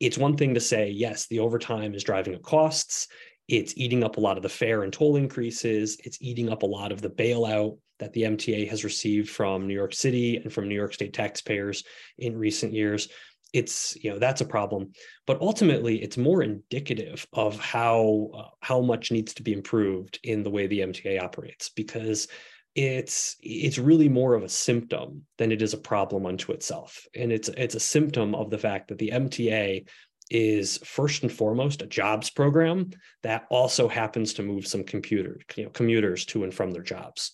it's 0.00 0.18
one 0.18 0.36
thing 0.36 0.54
to 0.54 0.60
say 0.60 0.90
yes, 0.90 1.26
the 1.26 1.40
overtime 1.40 1.94
is 1.94 2.04
driving 2.04 2.34
up 2.34 2.42
costs. 2.42 3.08
It's 3.48 3.74
eating 3.76 4.04
up 4.04 4.16
a 4.16 4.20
lot 4.20 4.36
of 4.36 4.42
the 4.42 4.48
fare 4.48 4.82
and 4.82 4.92
toll 4.92 5.16
increases. 5.16 5.98
It's 6.04 6.18
eating 6.20 6.48
up 6.48 6.62
a 6.62 6.66
lot 6.66 6.92
of 6.92 7.02
the 7.02 7.10
bailout 7.10 7.78
that 7.98 8.12
the 8.12 8.22
MTA 8.22 8.68
has 8.68 8.84
received 8.84 9.30
from 9.30 9.66
New 9.66 9.74
York 9.74 9.94
City 9.94 10.36
and 10.36 10.52
from 10.52 10.68
New 10.68 10.74
York 10.74 10.94
State 10.94 11.12
taxpayers 11.12 11.84
in 12.18 12.36
recent 12.36 12.72
years. 12.72 13.08
It's 13.52 13.96
you 14.02 14.10
know 14.10 14.18
that's 14.18 14.40
a 14.40 14.46
problem. 14.46 14.92
But 15.26 15.40
ultimately 15.40 16.02
it's 16.02 16.16
more 16.16 16.42
indicative 16.42 17.26
of 17.32 17.60
how 17.60 18.30
uh, 18.34 18.48
how 18.60 18.80
much 18.80 19.12
needs 19.12 19.34
to 19.34 19.42
be 19.42 19.52
improved 19.52 20.18
in 20.24 20.42
the 20.42 20.50
way 20.50 20.66
the 20.66 20.80
mta 20.80 21.22
operates 21.22 21.68
because 21.68 22.28
it's 22.74 23.36
it's 23.40 23.78
really 23.78 24.08
more 24.08 24.34
of 24.34 24.42
a 24.42 24.48
symptom 24.48 25.26
than 25.36 25.52
it 25.52 25.60
is 25.60 25.74
a 25.74 25.78
problem 25.78 26.26
unto 26.26 26.52
itself. 26.52 27.06
And 27.14 27.30
it's 27.30 27.48
it's 27.50 27.74
a 27.74 27.80
symptom 27.80 28.34
of 28.34 28.50
the 28.50 28.58
fact 28.58 28.88
that 28.88 28.98
the 28.98 29.10
mta 29.10 29.84
is 30.32 30.78
first 30.78 31.22
and 31.22 31.32
foremost 31.32 31.82
a 31.82 31.86
jobs 31.86 32.30
program 32.30 32.90
that 33.22 33.46
also 33.50 33.88
happens 33.88 34.34
to 34.34 34.42
move 34.42 34.66
some 34.66 34.82
computer 34.82 35.38
you 35.56 35.64
know 35.64 35.70
commuters 35.70 36.24
to 36.24 36.44
and 36.44 36.54
from 36.54 36.70
their 36.70 36.82
jobs 36.82 37.32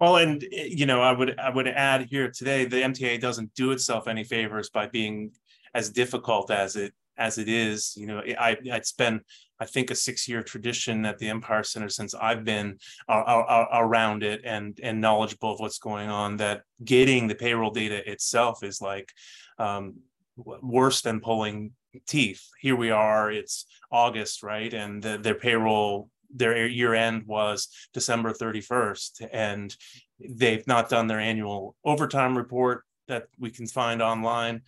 well, 0.00 0.16
and 0.16 0.44
you 0.50 0.86
know, 0.86 1.00
I 1.00 1.12
would 1.12 1.38
I 1.38 1.50
would 1.50 1.68
add 1.68 2.08
here 2.10 2.30
today 2.30 2.64
the 2.64 2.82
MTA 2.82 3.20
doesn't 3.20 3.54
do 3.54 3.70
itself 3.70 4.08
any 4.08 4.24
favors 4.24 4.68
by 4.68 4.86
being 4.86 5.30
as 5.72 5.90
difficult 5.90 6.50
as 6.50 6.76
it 6.76 6.92
as 7.16 7.38
it 7.38 7.48
is. 7.48 7.94
You 7.96 8.06
know, 8.08 8.22
I 8.38 8.58
it's 8.64 8.92
been 8.92 9.20
I 9.60 9.66
think 9.66 9.90
a 9.90 9.94
six 9.94 10.28
year 10.28 10.42
tradition 10.42 11.06
at 11.06 11.18
the 11.18 11.28
Empire 11.28 11.62
Center 11.62 11.88
since 11.88 12.12
I've 12.12 12.44
been 12.44 12.78
uh, 13.08 13.12
uh, 13.12 13.66
around 13.72 14.24
it 14.24 14.42
and 14.44 14.78
and 14.82 15.00
knowledgeable 15.00 15.52
of 15.52 15.60
what's 15.60 15.78
going 15.78 16.10
on. 16.10 16.38
That 16.38 16.62
getting 16.84 17.28
the 17.28 17.36
payroll 17.36 17.70
data 17.70 18.10
itself 18.10 18.64
is 18.64 18.80
like 18.80 19.12
um, 19.58 19.94
worse 20.36 21.00
than 21.02 21.20
pulling 21.20 21.72
teeth. 22.06 22.48
Here 22.60 22.76
we 22.76 22.90
are. 22.90 23.30
It's 23.30 23.66
August, 23.90 24.42
right? 24.42 24.72
And 24.72 25.02
the, 25.02 25.18
their 25.18 25.34
payroll 25.34 26.10
their 26.34 26.66
year 26.66 26.94
end 26.94 27.26
was 27.26 27.68
December 27.92 28.32
31st, 28.32 29.28
and 29.32 29.74
they've 30.18 30.66
not 30.66 30.88
done 30.88 31.06
their 31.06 31.20
annual 31.20 31.76
overtime 31.84 32.36
report 32.36 32.84
that 33.06 33.28
we 33.38 33.50
can 33.50 33.66
find 33.66 34.02
online, 34.02 34.62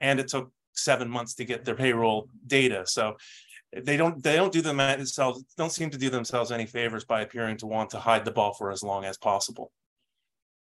and 0.00 0.18
it 0.18 0.28
took 0.28 0.50
seven 0.72 1.08
months 1.08 1.34
to 1.34 1.44
get 1.44 1.64
their 1.64 1.76
payroll 1.76 2.28
data. 2.46 2.84
So 2.86 3.16
they 3.82 3.96
don't 3.96 4.22
they 4.22 4.36
don't 4.36 4.52
do 4.52 4.60
themselves 4.60 5.44
don't 5.56 5.72
seem 5.72 5.90
to 5.90 5.98
do 5.98 6.10
themselves 6.10 6.52
any 6.52 6.66
favors 6.66 7.04
by 7.04 7.22
appearing 7.22 7.56
to 7.58 7.66
want 7.66 7.90
to 7.90 7.98
hide 7.98 8.24
the 8.24 8.30
ball 8.30 8.54
for 8.54 8.70
as 8.70 8.82
long 8.82 9.04
as 9.04 9.16
possible. 9.16 9.70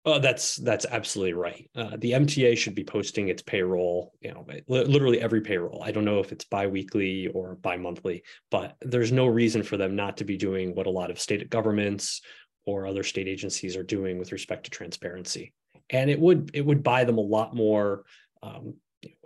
Oh, 0.06 0.20
that's 0.20 0.58
that's 0.58 0.86
absolutely 0.86 1.34
right. 1.34 1.70
Uh, 1.74 1.96
the 1.98 2.12
MTA 2.12 2.58
should 2.58 2.76
be 2.76 2.84
posting 2.84 3.30
its 3.30 3.42
payroll, 3.42 4.12
you 4.20 4.34
know, 4.34 4.46
literally 4.68 5.22
every 5.22 5.40
payroll. 5.40 5.82
I 5.82 5.92
don't 5.92 6.04
know 6.04 6.20
if 6.20 6.34
it's 6.34 6.44
biweekly 6.44 7.28
or 7.28 7.56
bi-monthly, 7.56 8.24
but 8.52 8.76
there's 8.82 9.14
no 9.14 9.28
reason 9.28 9.64
for 9.64 9.78
them 9.78 9.96
not 9.96 10.18
to 10.18 10.26
be 10.26 10.36
doing 10.36 10.76
what 10.76 10.88
a 10.88 10.92
lot 10.92 11.10
of 11.10 11.22
state 11.22 11.50
governments 11.50 12.22
or 12.66 12.86
other 12.86 13.04
state 13.04 13.30
agencies 13.30 13.78
are 13.78 13.84
doing 13.84 14.18
with 14.18 14.34
respect 14.34 14.66
to 14.66 14.72
transparency. 14.72 15.54
And 15.90 16.10
it 16.10 16.20
would 16.20 16.52
it 16.54 16.66
would 16.66 16.84
buy 16.84 17.06
them 17.06 17.18
a 17.18 17.22
lot 17.22 17.56
more 17.56 18.04
um, 18.42 18.76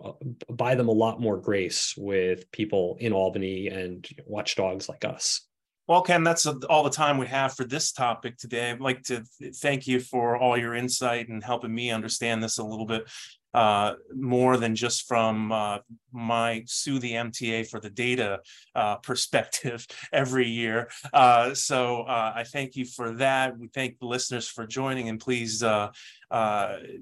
uh, 0.03 0.11
buy 0.47 0.75
them 0.75 0.89
a 0.89 0.91
lot 0.91 1.19
more 1.19 1.37
grace 1.37 1.95
with 1.97 2.51
people 2.51 2.97
in 2.99 3.13
Albany 3.13 3.67
and 3.67 4.07
watchdogs 4.27 4.87
like 4.89 5.05
us. 5.05 5.46
Well, 5.87 6.01
Ken, 6.01 6.23
that's 6.23 6.45
all 6.45 6.83
the 6.83 6.89
time 6.89 7.17
we 7.17 7.27
have 7.27 7.55
for 7.55 7.63
this 7.63 7.93
topic 7.93 8.37
today. 8.37 8.71
I'd 8.71 8.81
like 8.81 9.03
to 9.03 9.23
thank 9.55 9.87
you 9.87 10.01
for 10.01 10.35
all 10.35 10.57
your 10.57 10.75
insight 10.75 11.29
and 11.29 11.41
helping 11.41 11.73
me 11.73 11.91
understand 11.91 12.43
this 12.43 12.57
a 12.57 12.63
little 12.63 12.85
bit 12.85 13.07
uh, 13.53 13.93
more 14.13 14.57
than 14.57 14.75
just 14.75 15.07
from 15.07 15.51
uh, 15.51 15.77
my 16.11 16.61
sue 16.67 16.99
the 16.99 17.13
MTA 17.13 17.69
for 17.69 17.79
the 17.79 17.89
data 17.89 18.41
uh, 18.75 18.95
perspective 19.09 19.87
every 20.11 20.47
year. 20.47 20.89
Uh, 21.13 21.53
so 21.53 22.01
uh, 22.01 22.33
I 22.35 22.43
thank 22.43 22.75
you 22.75 22.85
for 22.85 23.13
that. 23.13 23.57
We 23.57 23.67
thank 23.67 23.97
the 23.99 24.05
listeners 24.07 24.47
for 24.47 24.67
joining, 24.67 25.07
and 25.07 25.19
please 25.19 25.63
uh, 25.63 25.91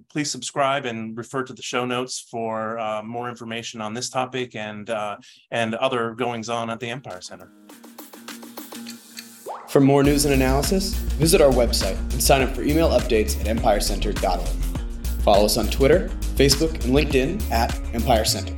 please 0.10 0.30
subscribe 0.30 0.86
and 0.86 1.18
refer 1.18 1.44
to 1.44 1.54
the 1.54 1.64
show 1.64 1.86
notes 1.86 2.26
for 2.30 3.02
more 3.04 3.30
information 3.30 3.82
on 3.82 3.96
this 3.96 4.10
topic 4.10 4.56
and 4.56 4.90
and 5.50 5.76
other 5.76 6.14
goings 6.14 6.50
on 6.50 6.70
at 6.70 6.80
the 6.80 6.90
Empire 6.90 7.22
Center. 7.22 7.52
For 9.76 9.82
more 9.82 10.04
news 10.04 10.24
and 10.24 10.34
analysis, 10.34 10.94
visit 10.94 11.42
our 11.42 11.52
website 11.52 11.98
and 12.14 12.24
sign 12.24 12.42
up 12.42 12.56
for 12.56 12.62
email 12.62 12.92
updates 12.92 13.38
at 13.42 13.54
empirecenter.org. 13.54 14.48
Follow 15.22 15.44
us 15.44 15.58
on 15.58 15.68
Twitter, 15.68 16.08
Facebook, 16.38 16.72
and 16.86 16.96
LinkedIn 16.96 17.52
at 17.52 17.78
Empire 17.94 18.24
Center. 18.24 18.54